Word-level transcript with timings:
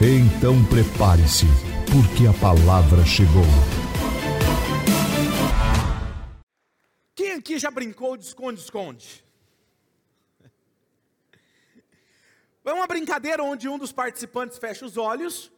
Então 0.00 0.64
prepare-se, 0.64 1.44
porque 1.90 2.28
a 2.28 2.32
palavra 2.32 3.04
chegou. 3.04 3.42
Quem 7.16 7.32
aqui 7.32 7.58
já 7.58 7.68
brincou 7.68 8.16
de 8.16 8.24
esconde-esconde? 8.24 9.24
É 12.64 12.72
uma 12.72 12.86
brincadeira 12.86 13.42
onde 13.42 13.66
um 13.66 13.76
dos 13.78 13.90
participantes 13.90 14.56
fecha 14.58 14.86
os 14.86 14.96
olhos, 14.96 15.50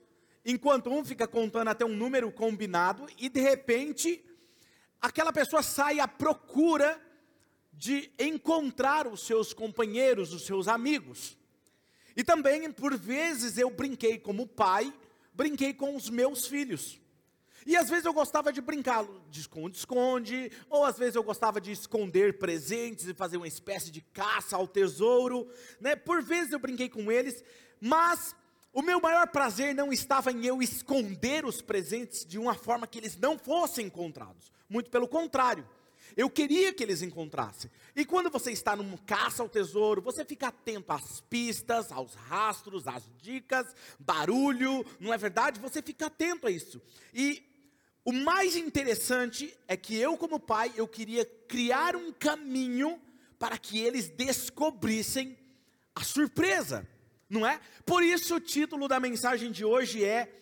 enquanto 0.42 0.90
um 0.90 1.04
fica 1.04 1.26
contando 1.26 1.68
até 1.68 1.84
um 1.84 1.94
número 1.94 2.32
combinado, 2.32 3.06
e 3.18 3.28
de 3.28 3.40
repente, 3.40 4.24
aquela 5.02 5.32
pessoa 5.32 5.60
sai 5.60 6.00
à 6.00 6.08
procura 6.08 6.98
de 7.72 8.10
encontrar 8.18 9.06
os 9.06 9.26
seus 9.26 9.52
companheiros, 9.52 10.32
os 10.32 10.46
seus 10.46 10.66
amigos. 10.66 11.36
E 12.16 12.24
também, 12.24 12.70
por 12.72 12.96
vezes, 12.96 13.58
eu 13.58 13.70
brinquei 13.70 14.18
como 14.18 14.46
pai, 14.46 14.92
brinquei 15.32 15.72
com 15.72 15.96
os 15.96 16.10
meus 16.10 16.46
filhos. 16.46 17.00
E 17.66 17.76
às 17.76 17.90
vezes 17.90 18.06
eu 18.06 18.12
gostava 18.12 18.52
de 18.52 18.60
brincar 18.60 19.04
de 19.28 19.40
esconde-esconde, 19.40 20.50
ou 20.68 20.84
às 20.84 20.98
vezes 20.98 21.14
eu 21.14 21.22
gostava 21.22 21.60
de 21.60 21.72
esconder 21.72 22.38
presentes 22.38 23.06
e 23.06 23.14
fazer 23.14 23.36
uma 23.36 23.48
espécie 23.48 23.90
de 23.90 24.00
caça 24.00 24.56
ao 24.56 24.66
tesouro, 24.66 25.46
né? 25.78 25.94
Por 25.94 26.22
vezes 26.22 26.52
eu 26.52 26.58
brinquei 26.58 26.88
com 26.88 27.12
eles, 27.12 27.44
mas 27.78 28.34
o 28.72 28.82
meu 28.82 29.00
maior 29.00 29.26
prazer 29.28 29.74
não 29.74 29.92
estava 29.92 30.30
em 30.32 30.46
eu 30.46 30.62
esconder 30.62 31.44
os 31.44 31.60
presentes 31.60 32.24
de 32.24 32.38
uma 32.38 32.54
forma 32.54 32.86
que 32.86 32.98
eles 32.98 33.16
não 33.16 33.38
fossem 33.38 33.86
encontrados. 33.86 34.50
Muito 34.68 34.90
pelo 34.90 35.08
contrário. 35.08 35.68
Eu 36.16 36.28
queria 36.30 36.72
que 36.72 36.82
eles 36.82 37.02
encontrassem. 37.02 37.70
E 37.94 38.04
quando 38.04 38.30
você 38.30 38.50
está 38.50 38.74
num 38.76 38.96
caça 38.98 39.42
ao 39.42 39.48
tesouro, 39.48 40.02
você 40.02 40.24
fica 40.24 40.48
atento 40.48 40.92
às 40.92 41.20
pistas, 41.20 41.92
aos 41.92 42.14
rastros, 42.14 42.86
às 42.86 43.04
dicas, 43.20 43.66
barulho, 43.98 44.84
não 44.98 45.12
é 45.12 45.18
verdade? 45.18 45.60
Você 45.60 45.82
fica 45.82 46.06
atento 46.06 46.46
a 46.46 46.50
isso. 46.50 46.80
E 47.12 47.42
o 48.04 48.12
mais 48.12 48.56
interessante 48.56 49.56
é 49.68 49.76
que 49.76 49.96
eu, 49.96 50.16
como 50.16 50.40
pai, 50.40 50.72
eu 50.76 50.88
queria 50.88 51.24
criar 51.24 51.94
um 51.94 52.12
caminho 52.12 53.00
para 53.38 53.58
que 53.58 53.78
eles 53.78 54.08
descobrissem 54.08 55.36
a 55.94 56.02
surpresa, 56.04 56.86
não 57.28 57.46
é? 57.46 57.60
Por 57.84 58.02
isso 58.02 58.36
o 58.36 58.40
título 58.40 58.88
da 58.88 59.00
mensagem 59.00 59.50
de 59.50 59.64
hoje 59.64 60.04
é 60.04 60.32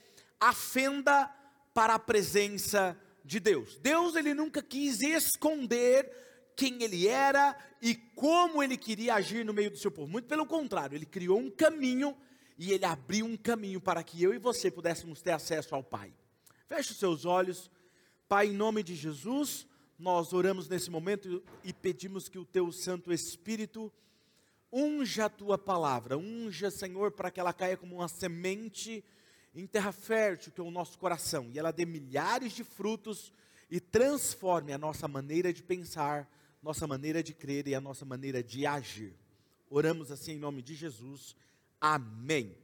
A 0.41 0.53
Fenda 0.53 1.27
para 1.75 1.95
a 1.95 1.99
Presença 1.99 2.93
de 2.93 3.08
de 3.29 3.39
Deus. 3.39 3.79
Deus 3.79 4.17
ele 4.17 4.33
nunca 4.33 4.63
quis 4.63 5.03
esconder 5.03 6.11
quem 6.57 6.83
ele 6.83 7.07
era 7.07 7.57
e 7.81 7.95
como 7.95 8.63
ele 8.63 8.77
queria 8.77 9.15
agir 9.15 9.45
no 9.45 9.53
meio 9.53 9.71
do 9.71 9.77
seu 9.77 9.91
povo. 9.91 10.11
Muito 10.11 10.27
pelo 10.27 10.47
contrário, 10.47 10.97
ele 10.97 11.05
criou 11.05 11.39
um 11.39 11.51
caminho 11.51 12.17
e 12.57 12.73
ele 12.73 12.87
abriu 12.87 13.27
um 13.27 13.37
caminho 13.37 13.81
para 13.81 14.03
que 14.03 14.21
eu 14.21 14.33
e 14.33 14.39
você 14.39 14.71
pudéssemos 14.71 15.21
ter 15.21 15.33
acesso 15.33 15.75
ao 15.75 15.85
Pai. 15.85 16.13
Feche 16.67 16.93
os 16.93 16.99
seus 16.99 17.27
olhos. 17.27 17.71
Pai, 18.27 18.49
em 18.49 18.53
nome 18.53 18.83
de 18.83 18.97
Jesus, 18.97 19.67
nós 19.99 20.33
oramos 20.33 20.67
nesse 20.67 20.91
momento 20.91 21.43
e 21.63 21.73
pedimos 21.73 22.29
que 22.29 22.39
o 22.39 22.47
teu 22.47 22.73
Santo 22.73 23.13
Espírito 23.13 23.93
unja 24.73 25.27
a 25.27 25.31
tua 25.31 25.59
palavra, 25.59 26.17
unja, 26.17 26.71
Senhor, 26.71 27.13
para 27.13 27.31
que 27.31 27.39
ela 27.39 27.53
caia 27.53 27.77
como 27.77 27.97
uma 27.97 28.09
semente 28.09 29.05
em 29.61 29.67
terra 29.67 29.91
fértil, 29.91 30.53
que 30.53 30.61
é 30.61 30.65
o 30.65 30.71
nosso 30.71 30.99
coração, 30.99 31.51
e 31.53 31.59
ela 31.59 31.73
dê 31.73 31.85
milhares 31.85 32.53
de 32.53 32.63
frutos 32.63 33.33
e 33.71 33.81
transforme 33.81 34.73
a 34.73 34.79
nossa 34.79 35.09
maneira 35.09 35.53
de 35.53 35.63
pensar, 35.63 36.31
nossa 36.63 36.87
maneira 36.87 37.23
de 37.23 37.35
crer 37.35 37.67
e 37.67 37.75
a 37.75 37.81
nossa 37.81 38.05
maneira 38.05 38.43
de 38.43 38.67
agir. 38.67 39.15
Oramos 39.69 40.11
assim 40.11 40.33
em 40.33 40.39
nome 40.39 40.63
de 40.63 40.75
Jesus. 40.75 41.35
Amém. 41.81 42.57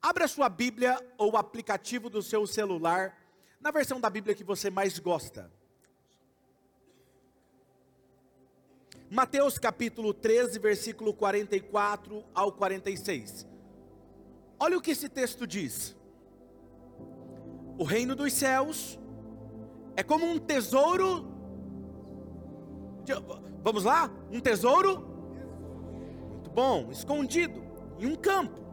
Abra 0.00 0.26
sua 0.26 0.48
Bíblia 0.48 0.98
ou 1.18 1.32
o 1.32 1.36
aplicativo 1.36 2.08
do 2.08 2.22
seu 2.22 2.46
celular 2.46 3.16
na 3.60 3.70
versão 3.70 4.00
da 4.00 4.10
Bíblia 4.10 4.34
que 4.34 4.44
você 4.44 4.70
mais 4.70 4.98
gosta. 4.98 5.50
Mateus 9.10 9.58
capítulo 9.58 10.12
13, 10.12 10.58
versículo 10.58 11.14
44 11.14 12.24
ao 12.34 12.52
46. 12.52 13.46
Olha 14.58 14.76
o 14.76 14.80
que 14.80 14.90
esse 14.92 15.08
texto 15.08 15.46
diz. 15.46 15.95
O 17.78 17.84
reino 17.84 18.14
dos 18.14 18.32
céus 18.32 18.98
é 19.94 20.02
como 20.02 20.24
um 20.26 20.38
tesouro. 20.38 21.26
Vamos 23.62 23.84
lá? 23.84 24.10
Um 24.30 24.40
tesouro? 24.40 25.06
Muito 26.30 26.50
bom, 26.50 26.88
escondido 26.90 27.62
em 27.98 28.06
um 28.06 28.16
campo. 28.16 28.64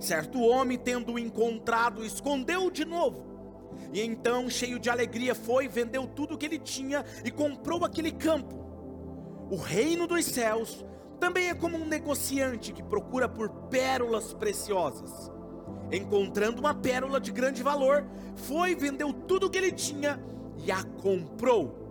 Certo 0.00 0.40
homem, 0.40 0.78
tendo 0.78 1.18
encontrado, 1.18 2.04
escondeu 2.04 2.70
de 2.70 2.84
novo. 2.84 3.26
E 3.92 4.00
então, 4.00 4.48
cheio 4.48 4.78
de 4.78 4.88
alegria, 4.88 5.34
foi, 5.34 5.68
vendeu 5.68 6.06
tudo 6.06 6.34
o 6.34 6.38
que 6.38 6.46
ele 6.46 6.58
tinha 6.58 7.04
e 7.24 7.30
comprou 7.30 7.84
aquele 7.84 8.12
campo. 8.12 8.56
O 9.50 9.56
reino 9.56 10.06
dos 10.06 10.24
céus 10.24 10.84
também 11.20 11.48
é 11.48 11.54
como 11.54 11.76
um 11.76 11.86
negociante 11.86 12.72
que 12.72 12.82
procura 12.82 13.28
por 13.28 13.50
pérolas 13.68 14.32
preciosas 14.32 15.37
encontrando 15.92 16.60
uma 16.60 16.74
pérola 16.74 17.20
de 17.20 17.32
grande 17.32 17.62
valor, 17.62 18.04
foi, 18.36 18.74
vendeu 18.74 19.12
tudo 19.12 19.46
o 19.46 19.50
que 19.50 19.58
ele 19.58 19.72
tinha 19.72 20.20
e 20.64 20.70
a 20.70 20.82
comprou. 20.82 21.86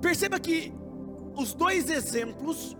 Perceba 0.00 0.38
que 0.38 0.72
os 1.36 1.54
dois 1.54 1.90
exemplos 1.90 2.76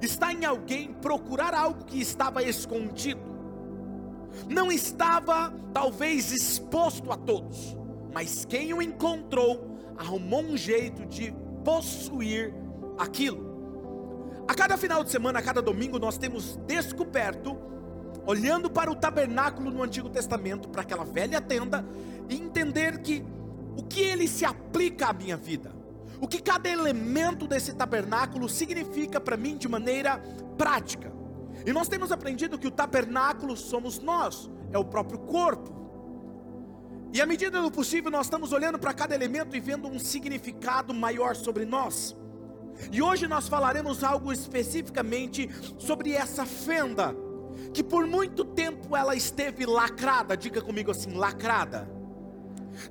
está 0.00 0.32
em 0.32 0.44
alguém 0.44 0.92
procurar 0.94 1.54
algo 1.54 1.84
que 1.84 2.00
estava 2.00 2.42
escondido. 2.42 3.20
Não 4.48 4.72
estava 4.72 5.52
talvez 5.72 6.32
exposto 6.32 7.12
a 7.12 7.16
todos, 7.16 7.76
mas 8.12 8.44
quem 8.44 8.72
o 8.72 8.80
encontrou 8.80 9.76
arrumou 9.96 10.42
um 10.42 10.56
jeito 10.56 11.04
de 11.06 11.34
possuir 11.64 12.54
aquilo. 12.98 13.51
A 14.52 14.54
cada 14.54 14.76
final 14.76 15.02
de 15.02 15.10
semana, 15.10 15.38
a 15.38 15.42
cada 15.42 15.62
domingo, 15.62 15.98
nós 15.98 16.18
temos 16.18 16.56
descoberto, 16.66 17.56
olhando 18.26 18.68
para 18.68 18.90
o 18.90 18.94
tabernáculo 18.94 19.70
no 19.70 19.82
Antigo 19.82 20.10
Testamento, 20.10 20.68
para 20.68 20.82
aquela 20.82 21.06
velha 21.06 21.40
tenda, 21.40 21.82
e 22.28 22.34
entender 22.34 22.98
que 22.98 23.24
o 23.78 23.82
que 23.82 24.02
ele 24.02 24.28
se 24.28 24.44
aplica 24.44 25.06
à 25.06 25.12
minha 25.14 25.38
vida, 25.38 25.74
o 26.20 26.28
que 26.28 26.38
cada 26.38 26.68
elemento 26.68 27.46
desse 27.46 27.72
tabernáculo 27.72 28.46
significa 28.46 29.18
para 29.18 29.38
mim 29.38 29.56
de 29.56 29.66
maneira 29.70 30.22
prática. 30.58 31.10
E 31.64 31.72
nós 31.72 31.88
temos 31.88 32.12
aprendido 32.12 32.58
que 32.58 32.68
o 32.68 32.70
tabernáculo 32.70 33.56
somos 33.56 34.00
nós, 34.00 34.50
é 34.70 34.76
o 34.76 34.84
próprio 34.84 35.20
corpo. 35.20 35.72
E 37.10 37.22
à 37.22 37.24
medida 37.24 37.62
do 37.62 37.70
possível, 37.70 38.10
nós 38.10 38.26
estamos 38.26 38.52
olhando 38.52 38.78
para 38.78 38.92
cada 38.92 39.14
elemento 39.14 39.56
e 39.56 39.60
vendo 39.60 39.88
um 39.88 39.98
significado 39.98 40.92
maior 40.92 41.34
sobre 41.36 41.64
nós. 41.64 42.14
E 42.90 43.02
hoje 43.02 43.26
nós 43.26 43.48
falaremos 43.48 44.02
algo 44.02 44.32
especificamente 44.32 45.48
sobre 45.78 46.12
essa 46.12 46.44
fenda, 46.44 47.14
que 47.72 47.82
por 47.82 48.06
muito 48.06 48.44
tempo 48.44 48.96
ela 48.96 49.14
esteve 49.14 49.66
lacrada, 49.66 50.36
diga 50.36 50.60
comigo 50.60 50.90
assim, 50.90 51.12
lacrada. 51.14 51.88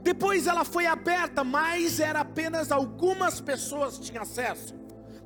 Depois 0.01 0.47
ela 0.47 0.63
foi 0.63 0.85
aberta, 0.85 1.43
mas 1.43 1.99
era 1.99 2.21
apenas 2.21 2.71
algumas 2.71 3.41
pessoas 3.41 3.97
tinham 3.99 4.21
acesso. 4.21 4.75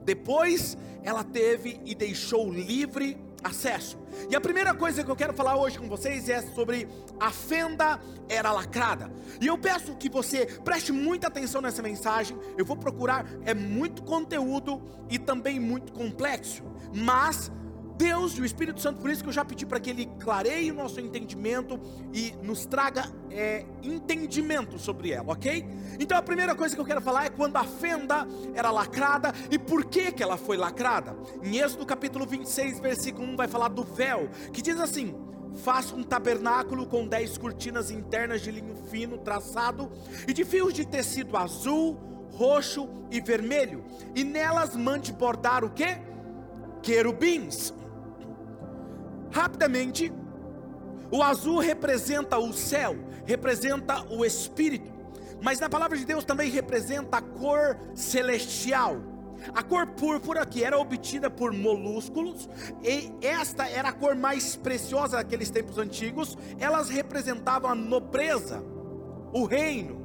Depois 0.04 0.78
ela 1.04 1.24
teve 1.24 1.82
e 1.86 1.94
deixou 1.94 2.52
livre 2.52 3.18
acesso. 3.46 3.98
E 4.30 4.36
a 4.36 4.42
primeira 4.42 4.74
coisa 4.74 5.04
que 5.04 5.12
eu 5.12 5.16
quero 5.16 5.34
falar 5.34 5.56
hoje 5.56 5.78
com 5.78 5.88
vocês 5.88 6.28
é 6.30 6.42
sobre 6.42 6.88
a 7.20 7.30
fenda 7.30 8.00
era 8.28 8.52
lacrada. 8.52 9.12
E 9.40 9.46
eu 9.46 9.58
peço 9.58 9.96
que 9.96 10.10
você 10.10 10.48
preste 10.64 10.92
muita 10.92 11.28
atenção 11.28 11.62
nessa 11.62 11.82
mensagem. 11.84 12.36
Eu 12.58 12.66
vou 12.66 12.76
procurar, 12.76 13.26
é 13.46 13.54
muito 13.54 14.02
conteúdo 14.02 14.82
e 15.10 15.20
também 15.20 15.60
muito 15.60 15.94
complexo. 15.94 16.64
Mas 16.94 17.52
Deus 17.98 18.38
e 18.38 18.42
o 18.42 18.46
Espírito 18.46 18.82
Santo, 18.82 19.00
por 19.00 19.10
isso 19.10 19.24
que 19.24 19.30
eu 19.30 19.34
já 19.34 19.46
pedi 19.46 19.66
para 19.66 19.80
que 19.80 19.90
Ele 19.90 20.06
clareie 20.20 20.72
o 20.72 20.76
nosso 20.76 21.00
entendimento 21.00 21.80
e 22.14 22.34
nos 22.44 22.66
traga 22.66 23.06
é, 23.32 23.66
entendimento 23.82 24.78
sobre 24.78 25.12
ela, 25.12 25.32
ok? 25.32 25.66
Então 26.00 26.18
a 26.18 26.22
primeira 26.22 26.56
coisa 26.56 26.76
que 26.76 26.82
eu 26.82 26.86
quero 26.86 27.02
falar 27.02 27.26
é 27.26 27.30
quando 27.30 27.58
a 27.58 27.64
fenda 27.64 28.28
era 28.54 28.72
lacrada 28.72 29.34
e 29.50 29.58
por 29.58 29.86
que, 29.86 30.12
que 30.12 30.22
ela 30.22 30.38
foi 30.38 30.58
lacrada. 30.58 31.16
Em 31.42 31.58
Êxodo 31.58 31.86
capítulo 31.86 32.26
26, 32.26 32.80
versículo 32.80 33.28
1, 33.28 33.36
vai 33.36 33.48
falar 33.48 33.70
do 33.70 33.84
véu, 33.84 34.30
que 34.52 34.62
diz 34.62 34.80
assim: 34.80 35.16
Faça 35.56 35.96
um 35.96 36.04
tabernáculo 36.04 36.86
com 36.86 37.08
dez 37.08 37.38
cortinas 37.38 37.90
internas 37.90 38.42
de 38.42 38.52
linho 38.52 38.76
fino 38.90 39.18
traçado 39.18 39.90
e 40.28 40.34
de 40.34 40.44
fios 40.44 40.74
de 40.74 40.86
tecido 40.86 41.38
azul, 41.38 41.98
roxo 42.32 42.90
e 43.10 43.22
vermelho, 43.22 43.84
e 44.14 44.24
nelas 44.24 44.76
mande 44.76 45.14
bordar 45.14 45.64
o 45.64 45.70
que? 45.70 45.98
Querubins. 46.82 47.74
Rapidamente, 49.36 50.14
o 51.12 51.22
azul 51.22 51.60
representa 51.60 52.38
o 52.38 52.54
céu, 52.54 52.96
representa 53.26 54.02
o 54.10 54.24
espírito, 54.24 54.90
mas 55.42 55.60
na 55.60 55.68
palavra 55.68 55.98
de 55.98 56.06
Deus 56.06 56.24
também 56.24 56.50
representa 56.50 57.18
a 57.18 57.22
cor 57.22 57.78
celestial. 57.94 58.96
A 59.54 59.62
cor 59.62 59.88
púrpura 59.88 60.46
que 60.46 60.64
era 60.64 60.80
obtida 60.80 61.30
por 61.30 61.52
molúsculos, 61.52 62.50
e 62.82 63.12
esta 63.22 63.68
era 63.68 63.90
a 63.90 63.92
cor 63.92 64.16
mais 64.16 64.56
preciosa 64.56 65.18
daqueles 65.18 65.50
tempos 65.50 65.78
antigos, 65.78 66.38
elas 66.58 66.88
representavam 66.88 67.70
a 67.70 67.76
nobreza, 67.76 68.64
o 69.34 69.44
reino. 69.44 70.00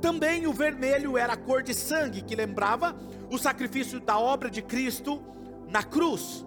Também 0.00 0.46
o 0.46 0.52
vermelho 0.52 1.18
era 1.18 1.32
a 1.32 1.36
cor 1.36 1.64
de 1.64 1.74
sangue, 1.74 2.22
que 2.22 2.36
lembrava 2.36 2.94
o 3.32 3.36
sacrifício 3.36 3.98
da 3.98 4.16
obra 4.16 4.48
de 4.48 4.62
Cristo 4.62 5.20
na 5.66 5.82
cruz 5.82 6.46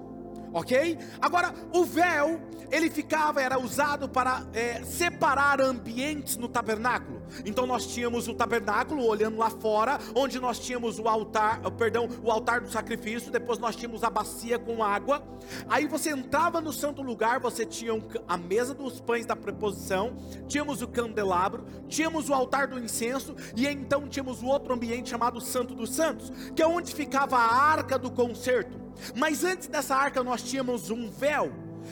ok? 0.54 0.98
Agora, 1.20 1.54
o 1.74 1.84
véu, 1.84 2.40
ele 2.72 2.90
ficava, 2.90 3.42
era 3.42 3.60
usado 3.60 4.08
para 4.08 4.46
é, 4.54 4.84
separar 4.84 5.60
ambientes 5.60 6.38
no 6.38 6.48
tabernáculo. 6.48 7.22
Então 7.46 7.66
nós 7.66 7.88
tínhamos 7.88 8.28
o 8.28 8.34
tabernáculo 8.34 9.06
olhando 9.06 9.38
lá 9.38 9.50
fora, 9.50 10.00
onde 10.16 10.40
nós 10.40 10.60
tínhamos 10.60 11.00
o 11.00 11.08
altar, 11.08 11.60
perdão, 11.72 12.08
o 12.22 12.32
altar 12.32 12.62
do 12.62 12.72
sacrifício, 12.72 13.32
depois 13.32 13.58
nós 13.58 13.76
tínhamos 13.76 14.04
a 14.04 14.10
bacia 14.10 14.60
com 14.60 14.84
água. 14.84 15.24
Aí 15.68 15.88
você 15.88 16.12
entrava 16.12 16.62
no 16.62 16.72
santo 16.72 17.02
lugar, 17.02 17.40
você 17.40 17.66
tinha 17.66 17.94
a 18.28 18.38
mesa 18.38 18.74
dos 18.74 19.00
pães 19.00 19.26
da 19.26 19.36
preposição, 19.36 20.16
tínhamos 20.48 20.82
o 20.82 20.88
candelabro, 20.88 21.66
tínhamos 21.88 22.30
o 22.30 22.34
altar 22.34 22.68
do 22.68 22.80
incenso 22.80 23.36
e 23.56 23.68
então 23.68 24.08
tínhamos 24.08 24.42
o 24.42 24.46
outro 24.46 24.74
ambiente 24.74 25.10
chamado 25.10 25.42
Santo 25.42 25.74
dos 25.74 25.94
Santos, 25.94 26.32
que 26.56 26.62
é 26.62 26.68
onde 26.68 26.94
ficava 26.94 27.38
a 27.38 27.56
arca 27.56 27.98
do 27.98 28.12
concerto. 28.12 28.83
Mas 29.16 29.44
antes 29.44 29.68
dessa 29.68 29.96
arca 29.96 30.24
nós 30.24 30.42
tínhamos 30.42 30.90
um 30.90 31.10
véu 31.10 31.52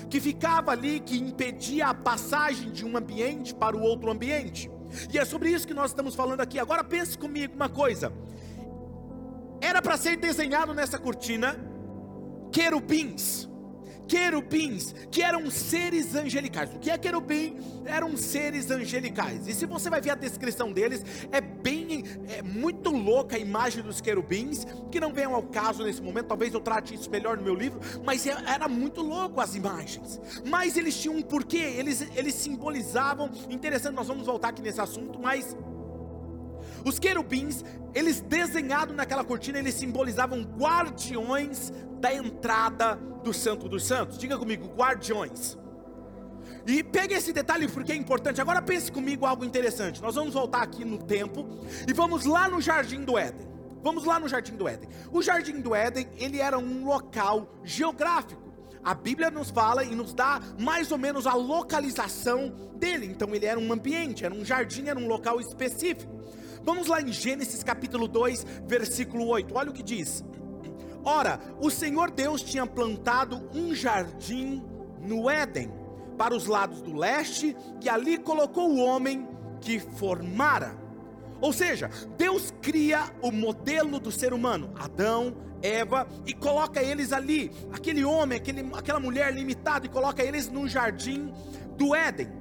que 0.10 0.20
ficava 0.20 0.72
ali 0.72 1.00
que 1.00 1.18
impedia 1.18 1.88
a 1.88 1.94
passagem 1.94 2.72
de 2.72 2.86
um 2.86 2.96
ambiente 2.96 3.54
para 3.54 3.76
o 3.76 3.82
outro 3.82 4.10
ambiente. 4.10 4.70
E 5.12 5.18
é 5.18 5.26
sobre 5.26 5.50
isso 5.50 5.68
que 5.68 5.74
nós 5.74 5.92
estamos 5.92 6.16
falando 6.16 6.42
aqui. 6.42 6.60
Agora 6.60 6.84
pense 6.84 7.18
comigo 7.18 7.56
uma 7.56 7.70
coisa. 7.70 8.12
Era 9.60 9.82
para 9.82 9.98
ser 9.98 10.18
desenhado 10.18 10.74
nessa 10.74 10.98
cortina 10.98 11.56
querubins 12.52 13.51
querubins, 14.12 14.94
que 15.10 15.22
eram 15.22 15.50
seres 15.50 16.16
angelicais. 16.16 16.70
O 16.76 16.80
que 16.80 16.92
é 16.92 16.98
querubim? 16.98 17.56
Eram 17.86 18.18
seres 18.18 18.70
angelicais. 18.70 19.48
E 19.48 19.54
se 19.54 19.66
você 19.66 19.90
vai 19.90 20.02
ver 20.02 20.10
a 20.10 20.16
descrição 20.16 20.70
deles, 20.70 21.02
é 21.32 21.40
bem, 21.40 22.04
é 22.28 22.42
muito 22.42 22.90
louca 22.90 23.38
a 23.38 23.40
imagem 23.40 23.82
dos 23.82 24.02
querubins, 24.02 24.68
que 24.92 25.00
não 25.00 25.14
vem 25.14 25.24
ao 25.24 25.42
caso 25.44 25.86
nesse 25.86 26.02
momento, 26.02 26.26
talvez 26.26 26.54
eu 26.54 26.60
trate 26.60 26.94
isso 26.94 27.10
melhor 27.10 27.38
no 27.38 27.44
meu 27.44 27.56
livro, 27.56 27.80
mas 28.04 28.28
é, 28.28 28.32
era 28.32 28.68
muito 28.68 29.02
louco 29.02 29.40
as 29.40 29.56
imagens. 29.56 30.20
Mas 30.46 30.76
eles 30.76 31.00
tinham 31.00 31.16
um 31.16 31.22
porquê, 31.22 31.76
eles, 31.78 32.06
eles 32.14 32.36
simbolizavam, 32.36 33.32
interessante, 33.50 33.96
nós 33.96 34.10
vamos 34.10 34.26
voltar 34.26 34.50
aqui 34.50 34.62
nesse 34.62 34.82
assunto, 34.82 35.20
mas 35.20 35.56
os 36.86 37.00
querubins, 37.00 37.64
eles 37.94 38.22
desenhados 38.22 38.96
naquela 38.96 39.24
cortina, 39.24 39.60
eles 39.60 39.76
simbolizavam 39.76 40.42
guardiões 40.44 41.72
da 42.00 42.14
entrada 42.14 42.96
do 43.24 43.34
Santo 43.34 43.70
dos 43.70 43.86
Santos. 43.86 44.18
Diga 44.18 44.38
comigo, 44.38 44.68
guardiões. 44.76 45.58
E 46.66 46.84
pegue 46.84 47.14
esse 47.14 47.34
detalhe 47.34 47.68
porque 47.68 47.92
é 47.92 47.96
importante. 47.96 48.42
Agora 48.42 48.62
pense 48.62 48.92
comigo 48.92 49.26
algo 49.26 49.44
interessante. 49.44 50.02
Nós 50.02 50.16
vamos 50.16 50.34
voltar 50.34 50.62
aqui 50.62 50.86
no 50.86 50.98
tempo 50.98 51.48
e 51.88 51.94
vamos 51.94 52.26
lá 52.26 52.48
no 52.48 52.62
Jardim 52.62 53.04
do 53.04 53.18
Éden. 53.18 53.48
Vamos 53.84 54.06
lá 54.06 54.20
no 54.20 54.28
Jardim 54.28 54.56
do 54.56 54.68
Éden. 54.68 54.90
O 55.12 55.22
Jardim 55.22 55.60
do 55.60 55.74
Éden, 55.74 56.08
ele 56.18 56.40
era 56.40 56.58
um 56.58 56.86
local 56.86 57.56
geográfico. 57.64 58.52
A 58.84 58.94
Bíblia 58.94 59.30
nos 59.30 59.50
fala 59.50 59.84
e 59.84 59.94
nos 59.94 60.14
dá 60.14 60.40
mais 60.60 60.92
ou 60.92 60.98
menos 60.98 61.28
a 61.28 61.34
localização 61.34 62.50
dele. 62.76 63.06
Então 63.06 63.34
ele 63.34 63.46
era 63.46 63.60
um 63.60 63.72
ambiente, 63.72 64.26
era 64.26 64.34
um 64.34 64.44
jardim, 64.44 64.88
era 64.88 65.00
um 65.00 65.08
local 65.08 65.40
específico. 65.40 66.12
Vamos 66.64 66.88
lá 66.88 67.02
em 67.02 67.12
Gênesis 67.12 67.64
capítulo 67.64 68.08
2, 68.08 68.46
versículo 68.68 69.28
8. 69.28 69.56
Olha 69.56 69.72
o 69.72 69.74
que 69.74 69.82
diz: 69.82 70.24
Ora, 71.04 71.40
o 71.60 71.72
Senhor 71.72 72.12
Deus 72.12 72.44
tinha 72.44 72.68
plantado 72.68 73.50
um 73.54 73.74
jardim 73.74 74.64
no 75.02 75.30
Éden, 75.30 75.72
para 76.18 76.36
os 76.36 76.46
lados 76.46 76.82
do 76.82 76.96
leste, 76.96 77.56
e 77.82 77.90
ali 77.90 78.18
colocou 78.18 78.70
o 78.70 78.78
homem 78.78 79.28
que 79.60 79.80
formara. 79.80 80.80
Ou 81.42 81.52
seja, 81.52 81.90
Deus 82.16 82.54
cria 82.62 83.12
o 83.24 83.32
modelo 83.32 84.00
do 84.00 84.12
ser 84.12 84.32
humano, 84.32 84.72
Adão, 84.76 85.36
Eva, 85.64 86.08
e 86.28 86.34
coloca 86.34 86.82
eles 86.82 87.12
ali, 87.12 87.52
aquele 87.74 88.06
homem, 88.06 88.38
aquele, 88.38 88.70
aquela 88.74 89.00
mulher 89.00 89.34
limitada, 89.34 89.88
e 89.88 89.90
coloca 89.90 90.24
eles 90.24 90.48
no 90.48 90.68
jardim 90.68 91.34
do 91.76 91.96
Éden. 91.96 92.41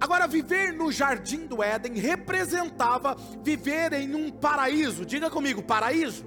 Agora, 0.00 0.26
viver 0.26 0.72
no 0.72 0.92
jardim 0.92 1.46
do 1.46 1.62
Éden 1.62 1.94
representava 1.94 3.16
viver 3.42 3.92
em 3.94 4.14
um 4.14 4.30
paraíso. 4.30 5.06
Diga 5.06 5.30
comigo, 5.30 5.62
paraíso. 5.62 6.24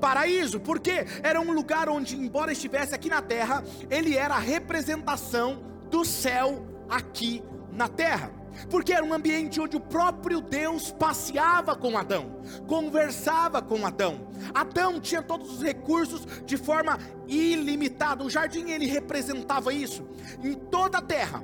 Paraíso, 0.00 0.60
porque 0.60 1.06
era 1.22 1.40
um 1.40 1.52
lugar 1.52 1.88
onde, 1.88 2.16
embora 2.16 2.52
estivesse 2.52 2.94
aqui 2.94 3.08
na 3.08 3.22
terra, 3.22 3.64
ele 3.90 4.16
era 4.16 4.34
a 4.34 4.38
representação 4.38 5.62
do 5.90 6.04
céu 6.04 6.66
aqui 6.88 7.42
na 7.72 7.88
terra. 7.88 8.30
Porque 8.70 8.92
era 8.92 9.04
um 9.04 9.12
ambiente 9.12 9.60
onde 9.60 9.76
o 9.76 9.80
próprio 9.80 10.40
Deus 10.40 10.92
passeava 10.92 11.74
com 11.74 11.98
Adão, 11.98 12.40
conversava 12.68 13.60
com 13.60 13.84
Adão. 13.84 14.28
Adão 14.54 15.00
tinha 15.00 15.22
todos 15.22 15.50
os 15.50 15.62
recursos 15.62 16.26
de 16.44 16.56
forma 16.56 16.98
ilimitada. 17.26 18.22
O 18.22 18.30
jardim 18.30 18.70
ele 18.70 18.86
representava 18.86 19.72
isso. 19.72 20.06
Em 20.42 20.54
toda 20.54 20.98
a 20.98 21.02
terra, 21.02 21.42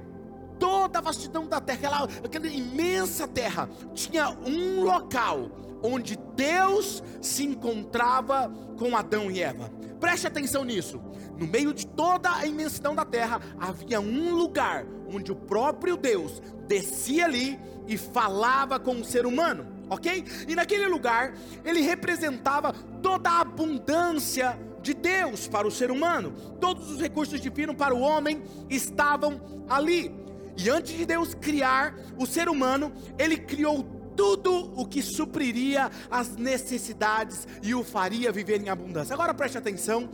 toda 0.60 1.00
a 1.00 1.02
vastidão 1.02 1.48
da 1.48 1.60
terra, 1.60 1.78
aquela, 1.78 2.04
aquela 2.24 2.46
imensa 2.46 3.26
terra, 3.26 3.68
tinha 3.94 4.30
um 4.30 4.84
local 4.84 5.50
onde 5.82 6.16
Deus 6.36 7.02
se 7.20 7.44
encontrava 7.44 8.52
com 8.78 8.94
Adão 8.94 9.30
e 9.30 9.42
Eva. 9.42 9.72
Preste 9.98 10.26
atenção 10.26 10.64
nisso. 10.64 11.00
No 11.36 11.46
meio 11.46 11.72
de 11.72 11.86
toda 11.86 12.30
a 12.30 12.46
imensidão 12.46 12.94
da 12.94 13.04
terra, 13.04 13.40
havia 13.58 14.00
um 14.00 14.34
lugar 14.34 14.86
onde 15.12 15.32
o 15.32 15.36
próprio 15.36 15.96
Deus 15.96 16.40
descia 16.68 17.24
ali 17.24 17.58
e 17.88 17.96
falava 17.96 18.78
com 18.78 19.00
o 19.00 19.04
ser 19.04 19.26
humano, 19.26 19.66
ok? 19.88 20.24
E 20.46 20.54
naquele 20.54 20.86
lugar, 20.86 21.34
ele 21.64 21.80
representava 21.80 22.72
toda 23.02 23.30
a 23.30 23.40
abundância 23.40 24.58
de 24.82 24.94
Deus 24.94 25.48
para 25.48 25.66
o 25.66 25.70
ser 25.70 25.90
humano. 25.90 26.32
Todos 26.60 26.90
os 26.90 27.00
recursos 27.00 27.40
divinos 27.40 27.76
para 27.76 27.94
o 27.94 28.00
homem 28.00 28.42
estavam 28.68 29.40
ali. 29.68 30.14
E 30.62 30.68
antes 30.68 30.94
de 30.94 31.06
Deus 31.06 31.32
criar 31.34 31.96
o 32.18 32.26
ser 32.26 32.48
humano, 32.48 32.92
ele 33.18 33.38
criou 33.38 33.82
tudo 34.14 34.70
o 34.78 34.84
que 34.84 35.00
supriria 35.00 35.90
as 36.10 36.36
necessidades 36.36 37.48
e 37.62 37.74
o 37.74 37.82
faria 37.82 38.30
viver 38.30 38.60
em 38.60 38.68
abundância. 38.68 39.14
Agora 39.14 39.32
preste 39.32 39.56
atenção: 39.56 40.10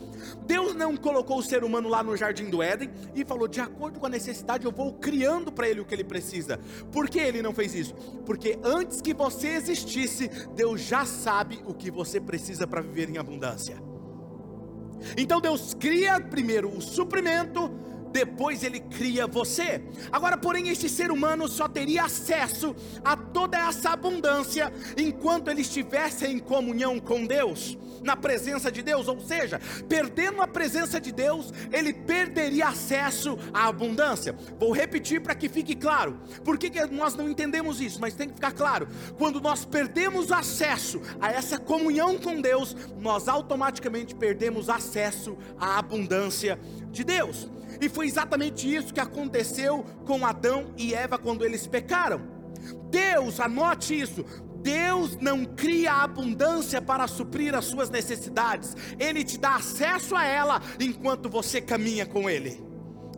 Deus 0.47 0.77
não 0.77 0.97
colocou 0.97 1.39
o 1.39 1.43
ser 1.43 1.65
humano 1.65 1.89
lá 1.89 2.05
no 2.05 2.17
jardim 2.17 2.49
do 2.49 2.63
Éden 2.63 2.89
e 3.17 3.25
falou, 3.25 3.49
de 3.49 3.61
acordo 3.61 3.99
com 3.99 4.07
a 4.07 4.09
necessidade, 4.09 4.65
eu 4.65 4.71
vou 4.71 4.93
criando 4.93 5.51
para 5.51 5.69
ele 5.69 5.81
o 5.81 5.85
que 5.85 5.93
ele 5.93 6.05
precisa. 6.05 6.61
Por 6.93 7.09
que 7.09 7.19
ele 7.19 7.43
não 7.43 7.53
fez 7.53 7.75
isso? 7.75 7.95
Porque 8.25 8.57
antes 8.63 9.01
que 9.01 9.13
você 9.13 9.49
existisse, 9.49 10.31
Deus 10.55 10.81
já 10.81 11.05
sabe 11.05 11.61
o 11.67 11.75
que 11.75 11.91
você 11.91 12.21
precisa 12.21 12.69
para 12.69 12.81
viver 12.81 13.11
em 13.11 13.19
abundância. 13.19 13.77
Então 15.17 15.41
Deus 15.41 15.75
cria 15.75 16.21
primeiro 16.21 16.69
o 16.69 16.81
suprimento 16.81 17.71
depois 18.17 18.63
ele 18.63 18.81
cria 18.81 19.27
você. 19.27 19.83
Agora, 20.11 20.39
porém, 20.39 20.71
este 20.71 20.89
ser 20.89 21.11
humano 21.11 21.47
só 21.47 21.69
teria 21.69 22.05
acesso 22.05 22.75
a 23.05 23.15
toda 23.15 23.59
essa 23.59 23.91
abundância 23.91 24.73
enquanto 24.97 25.49
ele 25.49 25.61
estivesse 25.61 26.27
em 26.27 26.39
comunhão 26.39 26.99
com 26.99 27.27
Deus, 27.27 27.77
na 28.03 28.17
presença 28.17 28.73
de 28.73 28.81
Deus, 28.81 29.07
ou 29.07 29.21
seja, 29.21 29.61
perdendo 29.87 30.41
a 30.41 30.47
presença 30.47 30.99
de 30.99 31.13
Deus, 31.13 31.53
ele 31.71 31.93
perderia 31.93 32.69
acesso 32.69 33.39
à 33.53 33.67
abundância. 33.67 34.35
Vou 34.59 34.73
repetir 34.73 35.21
para 35.21 35.35
que 35.35 35.49
fique 35.49 35.75
claro. 35.75 36.19
Por 36.43 36.57
que, 36.57 36.71
que 36.71 36.87
nós 36.87 37.15
não 37.15 37.29
entendemos 37.29 37.83
isso? 37.83 38.01
Mas 38.01 38.15
tem 38.15 38.29
que 38.29 38.35
ficar 38.35 38.53
claro. 38.53 38.89
Quando 39.19 39.43
nós 39.43 39.67
perdemos 39.67 40.33
acesso 40.33 41.03
a 41.21 41.31
essa 41.31 41.59
comunhão 41.59 42.17
com 42.17 42.41
Deus, 42.41 42.75
nós 42.99 43.29
automaticamente 43.29 44.15
perdemos 44.15 44.71
acesso 44.71 45.37
à 45.59 45.79
abundância 45.79 46.59
de 46.97 47.05
Deus. 47.05 47.49
E 47.81 47.89
foi 47.89 48.07
exatamente 48.07 48.75
isso 48.75 48.93
que 48.93 49.01
aconteceu 49.01 49.85
com 50.05 50.25
Adão 50.25 50.73
e 50.77 50.95
Eva 50.95 51.19
quando 51.19 51.45
eles 51.45 51.67
pecaram. 51.67 52.21
Deus, 52.91 53.39
anote 53.39 53.99
isso, 53.99 54.25
Deus 54.63 55.17
não 55.19 55.45
cria 55.45 55.93
abundância 55.93 56.81
para 56.83 57.07
suprir 57.07 57.55
as 57.55 57.67
suas 57.67 57.91
necessidades, 57.91 58.75
Ele 58.99 59.23
te 59.23 59.39
dá 59.39 59.57
acesso 59.57 60.17
a 60.17 60.25
ela 60.25 60.61
enquanto 60.81 61.29
você 61.29 61.61
caminha 61.61 62.07
com 62.07 62.29
Ele. 62.29 62.61